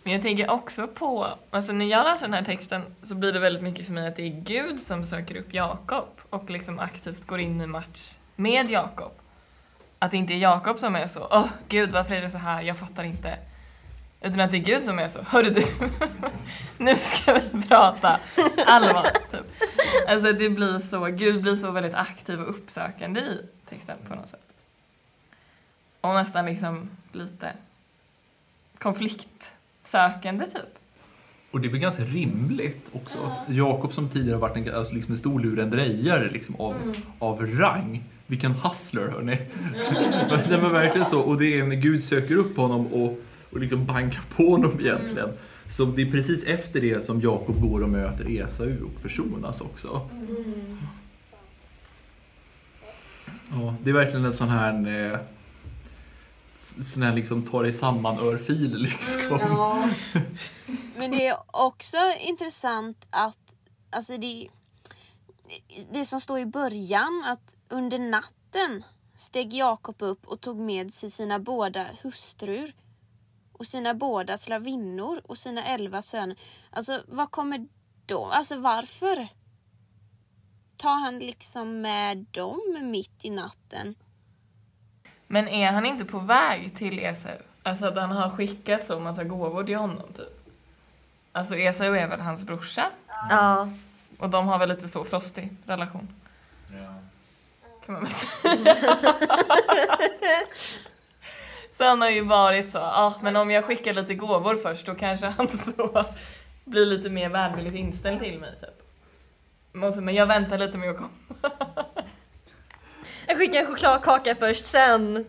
Men 0.04 0.12
jag 0.12 0.22
tänker 0.22 0.50
också 0.50 0.86
på, 0.86 1.38
alltså 1.50 1.72
när 1.72 1.86
jag 1.86 2.04
läser 2.04 2.26
den 2.26 2.34
här 2.34 2.44
texten 2.44 2.82
så 3.02 3.14
blir 3.14 3.32
det 3.32 3.38
väldigt 3.38 3.62
mycket 3.62 3.86
för 3.86 3.92
mig 3.92 4.08
att 4.08 4.16
det 4.16 4.22
är 4.22 4.40
Gud 4.40 4.80
som 4.80 5.06
söker 5.06 5.36
upp 5.36 5.54
Jakob 5.54 6.20
och 6.30 6.50
liksom 6.50 6.78
aktivt 6.78 7.26
går 7.26 7.40
in 7.40 7.60
i 7.60 7.66
match 7.66 8.14
med 8.36 8.70
Jakob. 8.70 9.12
Att 9.98 10.10
det 10.10 10.16
inte 10.16 10.34
är 10.34 10.38
Jakob 10.38 10.78
som 10.78 10.96
är 10.96 11.06
så, 11.06 11.28
åh 11.30 11.46
Gud 11.68 11.90
varför 11.90 12.14
är 12.14 12.22
det 12.22 12.30
så 12.30 12.38
här, 12.38 12.62
jag 12.62 12.78
fattar 12.78 13.04
inte. 13.04 13.38
Utan 14.20 14.40
att 14.40 14.50
det 14.50 14.56
är 14.56 14.64
Gud 14.64 14.84
som 14.84 14.98
är 14.98 15.08
så, 15.08 15.22
hörru 15.22 15.50
du, 15.50 15.66
nu 16.84 16.96
ska 16.96 17.32
vi 17.34 17.62
prata 17.68 18.20
allvar. 18.66 19.06
Typ. 19.30 19.46
Alltså 20.08 20.32
det 20.32 20.50
blir 20.50 20.78
så, 20.78 21.04
Gud 21.04 21.42
blir 21.42 21.54
så 21.54 21.70
väldigt 21.70 21.94
aktiv 21.94 22.40
och 22.40 22.50
uppsökande 22.50 23.20
i 23.20 23.40
texten 23.68 23.98
på 24.08 24.14
något 24.14 24.28
sätt. 24.28 24.54
Och 26.00 26.14
nästan 26.14 26.46
liksom 26.46 26.90
lite 27.12 27.52
konflikt 28.78 29.56
konfliktsökande 29.84 30.46
typ. 30.46 30.78
Och 31.50 31.60
det 31.60 31.68
är 31.68 31.70
väl 31.70 31.80
ganska 31.80 32.04
rimligt 32.04 32.90
också. 32.92 33.32
Jakob 33.48 33.92
som 33.92 34.08
tidigare 34.08 34.38
varit 34.38 34.56
en, 34.56 34.74
alltså 34.74 34.94
liksom 34.94 35.12
en 35.12 35.18
stor 35.18 35.40
lurendrejare 35.40 36.30
liksom 36.30 36.56
av, 36.58 36.74
av 37.18 37.46
rang. 37.46 38.04
Vilken 38.26 38.52
hustler 38.52 39.08
hörni. 39.08 39.38
Nej 40.48 40.60
men 40.60 40.72
verkligen 40.72 41.06
så. 41.06 41.20
Och 41.20 41.38
det 41.38 41.58
är 41.58 41.64
när 41.64 41.76
Gud 41.76 42.04
söker 42.04 42.34
upp 42.34 42.56
honom 42.56 42.86
och, 42.86 43.18
och 43.50 43.60
liksom 43.60 43.86
bankar 43.86 44.22
på 44.36 44.50
honom 44.50 44.80
egentligen. 44.80 45.28
Så 45.70 45.84
det 45.84 46.02
är 46.02 46.10
precis 46.10 46.44
efter 46.44 46.80
det 46.80 47.04
som 47.04 47.20
Jakob 47.20 47.60
går 47.60 47.82
och 47.82 47.88
möter 47.88 48.30
Esau 48.30 48.66
och 48.66 49.00
försonas 49.00 49.60
också. 49.60 50.08
Ja, 53.52 53.74
det 53.82 53.90
är 53.90 53.94
verkligen 53.94 54.24
en 54.24 54.32
sån 54.32 54.48
här 54.48 54.72
eh, 55.12 55.18
sån 56.64 57.02
här 57.02 57.12
liksom 57.12 57.42
ta 57.42 57.62
dig 57.62 57.72
samman 57.72 58.18
örfil 58.18 58.76
liksom. 58.78 59.38
Men 60.96 61.10
det 61.10 61.26
är 61.26 61.36
också 61.46 61.96
intressant 62.20 63.06
att, 63.10 63.54
alltså 63.90 64.16
det, 64.16 64.48
det 65.92 66.04
som 66.04 66.20
står 66.20 66.38
i 66.38 66.46
början, 66.46 67.24
att 67.26 67.56
under 67.68 67.98
natten 67.98 68.84
steg 69.14 69.52
Jakob 69.52 70.02
upp 70.02 70.26
och 70.26 70.40
tog 70.40 70.56
med 70.56 70.94
sig 70.94 71.10
sina 71.10 71.38
båda 71.38 71.86
hustrur 72.02 72.74
och 73.52 73.66
sina 73.66 73.94
båda 73.94 74.36
slavinnor 74.36 75.22
och 75.24 75.38
sina 75.38 75.64
elva 75.64 76.02
söner. 76.02 76.38
Alltså 76.70 77.02
vad 77.08 77.30
kommer 77.30 77.68
de, 78.06 78.30
alltså 78.30 78.58
varför? 78.58 79.28
Tar 80.76 80.94
han 80.94 81.18
liksom 81.18 81.80
med 81.80 82.26
dem 82.30 82.78
mitt 82.82 83.24
i 83.24 83.30
natten? 83.30 83.94
Men 85.26 85.48
är 85.48 85.72
han 85.72 85.86
inte 85.86 86.04
på 86.04 86.18
väg 86.18 86.76
till 86.76 86.98
Esau? 86.98 87.38
Alltså 87.62 87.86
att 87.86 87.96
han 87.96 88.10
har 88.10 88.30
skickat 88.30 88.86
så 88.86 89.00
massa 89.00 89.24
gåvor 89.24 89.64
till 89.64 89.76
honom 89.76 90.12
typ. 90.16 90.48
Alltså 91.32 91.56
Esau 91.56 91.94
är 91.94 92.06
väl 92.06 92.20
hans 92.20 92.44
brorsa? 92.46 92.90
Ja. 93.30 93.68
Och 94.18 94.30
de 94.30 94.48
har 94.48 94.58
väl 94.58 94.68
lite 94.68 94.88
så 94.88 95.04
frostig 95.04 95.56
relation. 95.66 96.08
Kan 97.86 97.92
man 97.92 98.02
väl 98.02 98.12
säga. 98.12 98.76
så 101.70 101.84
han 101.84 102.00
har 102.00 102.10
ju 102.10 102.24
varit 102.24 102.70
så, 102.70 102.78
ja 102.78 102.92
ah, 102.94 103.14
men 103.22 103.36
om 103.36 103.50
jag 103.50 103.64
skickar 103.64 103.94
lite 103.94 104.14
gåvor 104.14 104.56
först 104.56 104.86
då 104.86 104.94
kanske 104.94 105.26
han 105.26 105.48
så 105.58 106.04
blir 106.64 106.86
lite 106.86 107.10
mer 107.10 107.28
välvilligt 107.28 107.76
inställd 107.76 108.20
till 108.20 108.38
mig 108.40 108.54
typ. 108.60 108.82
Men 110.02 110.14
jag 110.14 110.26
väntar 110.26 110.58
lite 110.58 110.78
med 110.78 110.90
att 110.90 110.96
komma. 110.96 111.10
Jag 113.26 113.38
skickar 113.38 113.60
en 113.60 113.66
chokladkaka 113.66 114.34
först, 114.34 114.66
sen... 114.66 115.24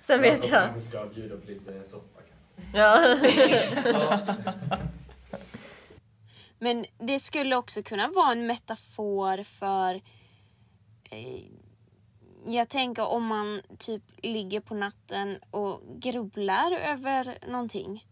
Sen 0.00 0.20
vet 0.20 0.48
jag. 0.48 0.72
Vi 0.74 0.80
ska 0.80 1.06
bjuda 1.06 1.36
på 1.36 1.46
lite 1.46 1.84
soppa 1.84 2.20
kanske. 2.20 2.78
Ja. 2.78 3.16
Men 6.58 6.86
det 6.98 7.18
skulle 7.18 7.56
också 7.56 7.82
kunna 7.82 8.08
vara 8.08 8.32
en 8.32 8.46
metafor 8.46 9.42
för... 9.42 9.94
Eh, 11.10 11.42
jag 12.46 12.68
tänker 12.68 13.06
om 13.06 13.26
man 13.26 13.62
typ 13.78 14.02
ligger 14.22 14.60
på 14.60 14.74
natten 14.74 15.38
och 15.50 15.80
grubblar 16.00 16.72
över 16.72 17.38
någonting. 17.48 18.06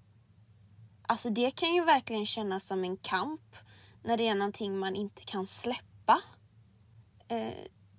Alltså 1.02 1.30
det 1.30 1.50
kan 1.50 1.74
ju 1.74 1.84
verkligen 1.84 2.26
kännas 2.26 2.66
som 2.66 2.84
en 2.84 2.96
kamp 2.96 3.56
när 4.02 4.16
det 4.16 4.28
är 4.28 4.34
någonting 4.34 4.78
man 4.78 4.96
inte 4.96 5.22
kan 5.22 5.46
släppa. 5.46 6.20
Eh, 7.28 7.52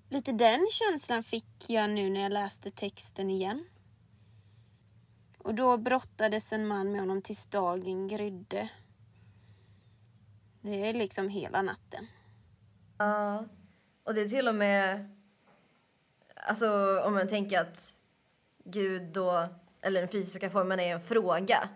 lite 0.10 0.32
den 0.32 0.68
känslan 0.72 1.24
fick 1.24 1.70
jag 1.70 1.90
nu 1.90 2.10
när 2.10 2.22
jag 2.22 2.32
läste 2.32 2.72
texten 2.72 3.30
igen. 3.30 3.66
Och 5.38 5.56
då 5.56 5.78
brottades 5.78 6.54
en 6.54 6.68
man 6.68 6.92
med 6.92 7.00
honom 7.00 7.22
tills 7.22 7.48
dagen 7.48 8.08
grydde. 8.08 8.70
Det 10.62 10.90
är 10.90 10.94
liksom 10.94 11.30
hela 11.30 11.62
natten. 11.62 12.08
Ja. 12.98 13.46
Och 14.04 14.14
det 14.14 14.22
är 14.22 14.28
till 14.28 14.48
och 14.48 14.56
med... 14.56 15.14
Alltså 16.36 17.00
om 17.06 17.14
man 17.14 17.28
tänker 17.28 17.62
att 17.62 17.98
Gud 18.64 19.02
då, 19.02 19.48
eller 19.82 20.00
den 20.00 20.10
fysiska 20.10 20.50
formen 20.50 20.80
är 20.80 20.94
en 20.94 21.02
fråga. 21.02 21.70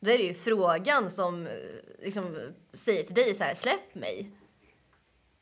Då 0.00 0.10
är 0.10 0.18
det 0.18 0.24
ju 0.24 0.34
frågan 0.34 1.10
som 1.10 1.46
eh, 1.46 1.52
liksom 1.98 2.52
säger 2.74 3.04
till 3.04 3.14
dig 3.14 3.34
så 3.34 3.44
här, 3.44 3.54
släpp 3.54 3.94
mig. 3.94 4.30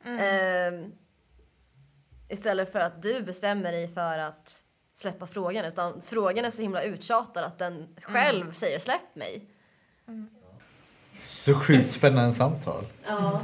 Ehm, 0.05 0.91
istället 2.33 2.71
för 2.71 2.79
att 2.79 3.01
du 3.01 3.21
bestämmer 3.21 3.71
dig 3.71 3.87
för 3.87 4.17
att 4.17 4.61
släppa 4.93 5.27
frågan. 5.27 5.65
Utan 5.65 6.01
frågan 6.05 6.45
är 6.45 6.49
så 6.49 6.61
himla 6.61 6.83
uttjatad 6.83 7.43
att 7.43 7.59
den 7.59 7.87
själv 8.01 8.51
säger 8.51 8.79
släpp 8.79 9.15
mig. 9.15 9.45
Så 11.37 11.53
sjukt 11.53 11.89
spännande 11.89 12.31
samtal. 12.31 12.85
Ja. 13.07 13.41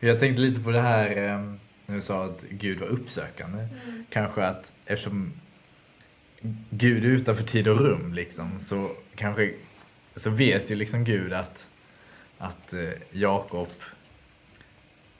Jag 0.00 0.20
tänkte 0.20 0.42
lite 0.42 0.60
på 0.60 0.70
det 0.70 0.80
här 0.80 1.10
eh, 1.10 1.38
när 1.86 1.94
du 1.94 2.02
sa 2.02 2.24
att 2.24 2.42
Gud 2.50 2.80
var 2.80 2.86
uppsökande. 2.86 3.68
Kanske 4.10 4.44
att 4.44 4.72
eftersom 4.86 5.32
Gud 6.70 7.04
är 7.04 7.08
utanför 7.08 7.44
tid 7.44 7.68
och 7.68 7.80
rum 7.80 8.12
liksom, 8.12 8.60
så 8.60 8.90
kanske 9.14 9.54
så 10.16 10.30
vet 10.30 10.70
ju 10.70 10.74
liksom 10.74 11.04
Gud 11.04 11.32
att, 11.32 11.68
att 12.38 12.72
eh, 12.72 12.88
Jakob 13.10 13.68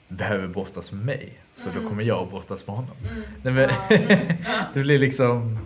behöver 0.07 0.47
brottas 0.47 0.91
med 0.91 1.05
mig. 1.05 1.39
Så 1.59 1.69
då 1.79 1.87
kommer 1.89 2.03
jag 2.03 2.23
att 2.23 2.29
brottas 2.29 2.67
med 2.67 2.75
honom. 2.75 2.95
Nej, 3.43 3.53
men, 3.53 3.69
det 4.73 4.79
blir 4.81 4.99
liksom, 4.99 5.59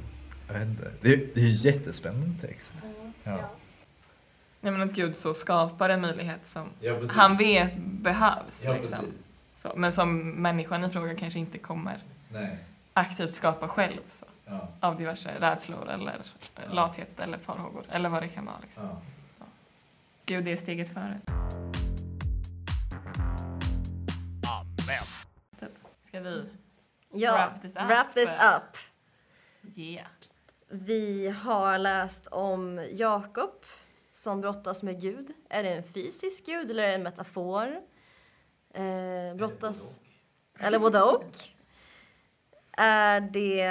jag 0.47 0.53
vet 0.53 0.67
inte. 0.67 0.91
Det, 1.01 1.13
är- 1.13 1.27
det 1.33 1.39
är 1.41 1.45
ju 1.45 1.51
jättespännande 1.71 2.47
text. 2.47 2.73
Ja. 3.23 3.37
Nej 4.61 4.71
men 4.71 4.81
att 4.81 4.93
Gud 4.93 5.15
så 5.17 5.33
skapar 5.33 5.89
en 5.89 6.01
möjlighet 6.01 6.47
som 6.47 6.67
Ja, 6.79 6.99
han 7.09 7.37
vet 7.37 7.77
behövs. 7.77 8.63
Ja, 8.65 8.73
liksom. 8.73 9.05
så, 9.53 9.71
men 9.75 9.93
som 9.93 10.31
människan 10.31 10.83
i 10.83 10.89
fråga 10.89 11.15
kanske 11.15 11.39
inte 11.39 11.57
kommer 11.57 11.97
Nej. 12.31 12.57
aktivt 12.93 13.33
skapa 13.33 13.67
själv. 13.67 13.99
Så, 14.09 14.25
Ja. 14.45 14.67
av 14.79 14.97
diverse 14.97 15.29
rädslor 15.39 15.89
eller 15.89 16.15
lathet 16.71 17.19
eller 17.19 17.37
farhågor 17.37 17.83
eller 17.91 18.09
vad 18.09 18.23
det 18.23 18.27
kan 18.27 18.45
vara. 18.45 18.55
Liksom. 18.61 18.83
Ja. 19.39 19.45
Gud 20.25 20.47
är 20.47 20.55
steget 20.55 20.93
före. 20.93 21.19
Ska 26.13 26.21
vi? 26.21 26.45
ja. 27.13 27.31
Wrap 27.31 27.61
this 27.61 27.75
up. 27.75 27.81
Wrap 27.81 28.13
this 28.13 28.29
up. 28.29 28.77
Yeah. 29.77 30.07
Vi 30.67 31.27
har 31.27 31.77
läst 31.77 32.27
om 32.27 32.87
Jakob 32.91 33.65
som 34.11 34.41
brottas 34.41 34.83
med 34.83 35.01
Gud. 35.01 35.33
Är 35.49 35.63
det 35.63 35.69
en 35.69 35.83
fysisk 35.83 36.45
gud 36.45 36.71
eller 36.71 36.83
är 36.83 36.87
det 36.87 36.93
en 36.93 37.03
metafor? 37.03 37.81
Eh, 38.73 39.35
brottas... 39.35 40.01
Eller 40.59 40.79
både 40.79 41.03
och. 41.03 41.23
Är 42.77 43.21
det... 43.21 43.61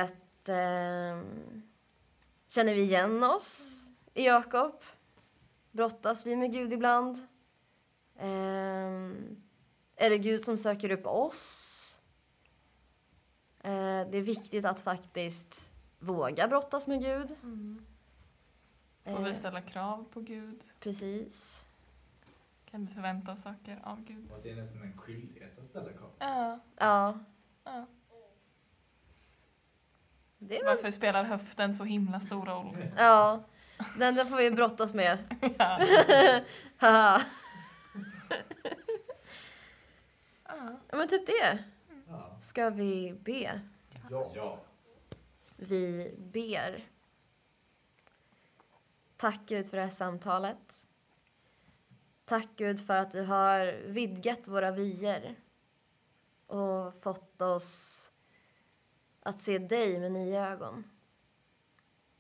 Eh, 0.49 1.23
känner 2.49 2.75
vi 2.75 2.83
igen 2.83 3.25
oss 3.25 3.85
i 4.15 4.25
Jakob? 4.25 4.83
Brottas 5.71 6.27
vi 6.27 6.37
med 6.37 6.53
Gud 6.53 6.73
ibland? 6.73 7.17
Eh, 8.19 8.27
är 9.97 10.11
det 10.11 10.19
Gud 10.19 10.45
som 10.45 10.59
söker 10.59 10.91
upp 10.91 11.07
oss? 11.07 11.79
Eh, 13.63 13.71
det 14.11 14.19
är 14.19 14.23
viktigt 14.23 14.65
att 14.65 14.81
faktiskt 14.81 15.71
våga 15.99 16.49
brottas 16.49 16.87
med 16.87 17.01
Gud. 17.03 17.37
Mm. 17.43 17.87
Får 19.05 19.19
vi 19.23 19.31
Eh, 19.31 19.37
ställa 19.37 19.61
krav 19.61 20.05
på 20.13 20.21
Gud? 20.21 20.65
precis. 20.81 21.67
Kan 22.71 22.87
vi 22.87 22.95
förvänta 22.95 23.33
oss 23.33 23.43
saker 23.43 23.81
av 23.85 24.05
Gud? 24.05 24.31
Och 24.31 24.39
det 24.43 24.51
är 24.51 24.57
nästan 24.57 24.83
en 24.83 24.99
skyldighet 24.99 25.59
att 25.59 25.65
ställa 25.65 25.93
krav. 25.93 26.11
Ja. 26.19 26.59
Ja. 26.77 27.19
ja. 27.65 27.87
Det 30.39 30.59
är 30.59 30.65
väl, 30.65 30.77
Varför 30.77 30.91
spelar 30.91 31.25
höften 31.25 31.75
så 31.75 31.85
himla 31.85 32.21
stor 32.21 32.47
roll? 32.47 32.77
ja. 32.97 33.43
Den 33.99 34.15
där 34.15 34.25
får 34.25 34.37
vi 34.37 34.51
brottas 34.51 34.95
med. 34.95 35.19
ja. 35.59 35.81
Ja. 36.81 37.21
Men 40.93 41.09
typ 41.09 41.27
det. 41.27 41.59
Ska 42.41 42.71
vi 42.71 43.13
be? 43.25 43.61
Ja. 44.11 44.59
Vi 45.57 46.15
ber. 46.19 46.89
Tack 49.17 49.41
Gud 49.47 49.69
för 49.69 49.77
det 49.77 49.83
här 49.83 49.91
samtalet. 49.91 50.89
Tack 52.25 52.49
Gud 52.57 52.87
för 52.87 52.97
att 52.97 53.11
du 53.11 53.23
har 53.23 53.73
vidgat 53.87 54.49
våra 54.49 54.71
vyer 54.71 55.37
och 56.47 56.95
fått 56.95 57.43
oss 57.43 58.11
att 59.23 59.41
se 59.41 59.59
dig 59.59 60.01
med 60.01 60.13
nya 60.13 60.49
ögon. 60.49 60.85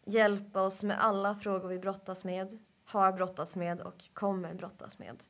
Hjälp 0.05 0.57
oss 0.57 0.82
med 0.82 1.05
alla 1.05 1.34
frågor 1.34 1.68
vi 1.68 1.78
brottas 1.78 2.24
med, 2.24 2.59
har 2.84 3.12
brottats 3.12 3.57
med 3.57 3.80
och 3.80 4.05
kommer 4.12 4.55
brottas 4.55 4.99
med. 4.99 5.24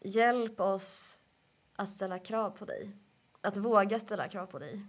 Hjälp 0.00 0.60
oss 0.60 1.22
att 1.78 1.88
ställa 1.88 2.18
krav 2.18 2.50
på 2.50 2.64
dig, 2.64 2.90
att 3.40 3.56
våga 3.56 4.00
ställa 4.00 4.28
krav 4.28 4.46
på 4.46 4.58
dig 4.58 4.86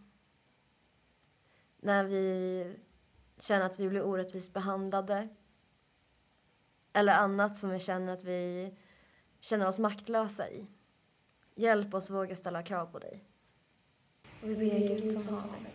när 1.82 2.04
vi 2.04 2.76
känner 3.40 3.66
att 3.66 3.80
vi 3.80 3.90
blir 3.90 4.04
orättvist 4.04 4.54
behandlade 4.54 5.28
eller 6.94 7.14
annat 7.14 7.56
som 7.56 7.70
vi 7.70 7.80
känner 7.80 8.14
att 8.14 8.24
vi 8.24 8.74
känner 9.40 9.68
oss 9.68 9.80
maktlösa 9.80 10.50
i. 10.50 10.68
Hjälp 11.56 11.94
oss 11.94 12.10
våga 12.10 12.36
ställa 12.36 12.64
krav 12.64 12.86
på 12.86 13.00
dig. 13.00 13.24
Och 14.42 14.50
vi 14.50 14.56
ber 14.56 14.88
Gud 14.88 15.22
som 15.22 15.34
haver. 15.34 15.72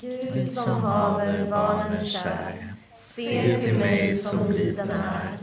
Gud 0.00 0.46
som 0.46 0.80
haver 0.82 1.50
barnen 1.50 2.00
kär, 2.00 2.74
se 2.94 3.56
till 3.56 3.78
mig 3.78 4.16
som 4.16 4.52
liten 4.52 4.90
är. 4.90 5.38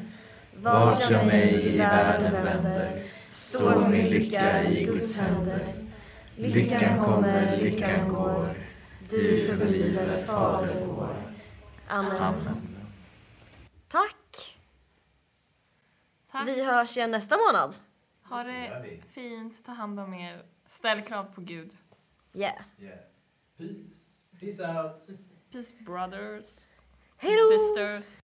Vart 0.57 1.09
jag 1.11 1.25
mig 1.25 1.73
i 1.73 1.77
världen 1.77 2.43
vänder, 2.43 3.03
står 3.35 3.89
min 3.89 4.05
lycka 4.05 4.63
i 4.63 4.83
Guds 4.85 5.17
händer. 5.17 5.73
Lyckan 6.35 6.99
kommer, 6.99 7.57
lyckan 7.57 8.09
går, 8.09 8.55
du 9.09 9.47
förbliver 9.47 10.25
Fader 10.25 10.85
vår. 10.85 11.15
Amen. 11.87 12.33
Tack! 13.87 14.57
Tack. 16.31 16.47
Vi 16.47 16.63
hörs 16.63 16.97
igen 16.97 17.11
nästa 17.11 17.37
månad. 17.37 17.75
Ha 18.23 18.43
det 18.43 19.01
fint, 19.11 19.65
ta 19.65 19.71
hand 19.71 19.99
om 19.99 20.13
er. 20.13 20.45
Ställ 20.67 21.01
krav 21.01 21.23
på 21.23 21.41
Gud. 21.41 21.77
Yeah. 22.33 22.61
Yeah. 22.79 22.99
Peace. 23.57 24.21
Peace 24.39 24.63
out. 24.63 25.19
Peace 25.51 25.75
brothers. 25.85 26.67
Hej 27.17 27.31
då! 27.35 27.59
Sisters. 27.59 28.24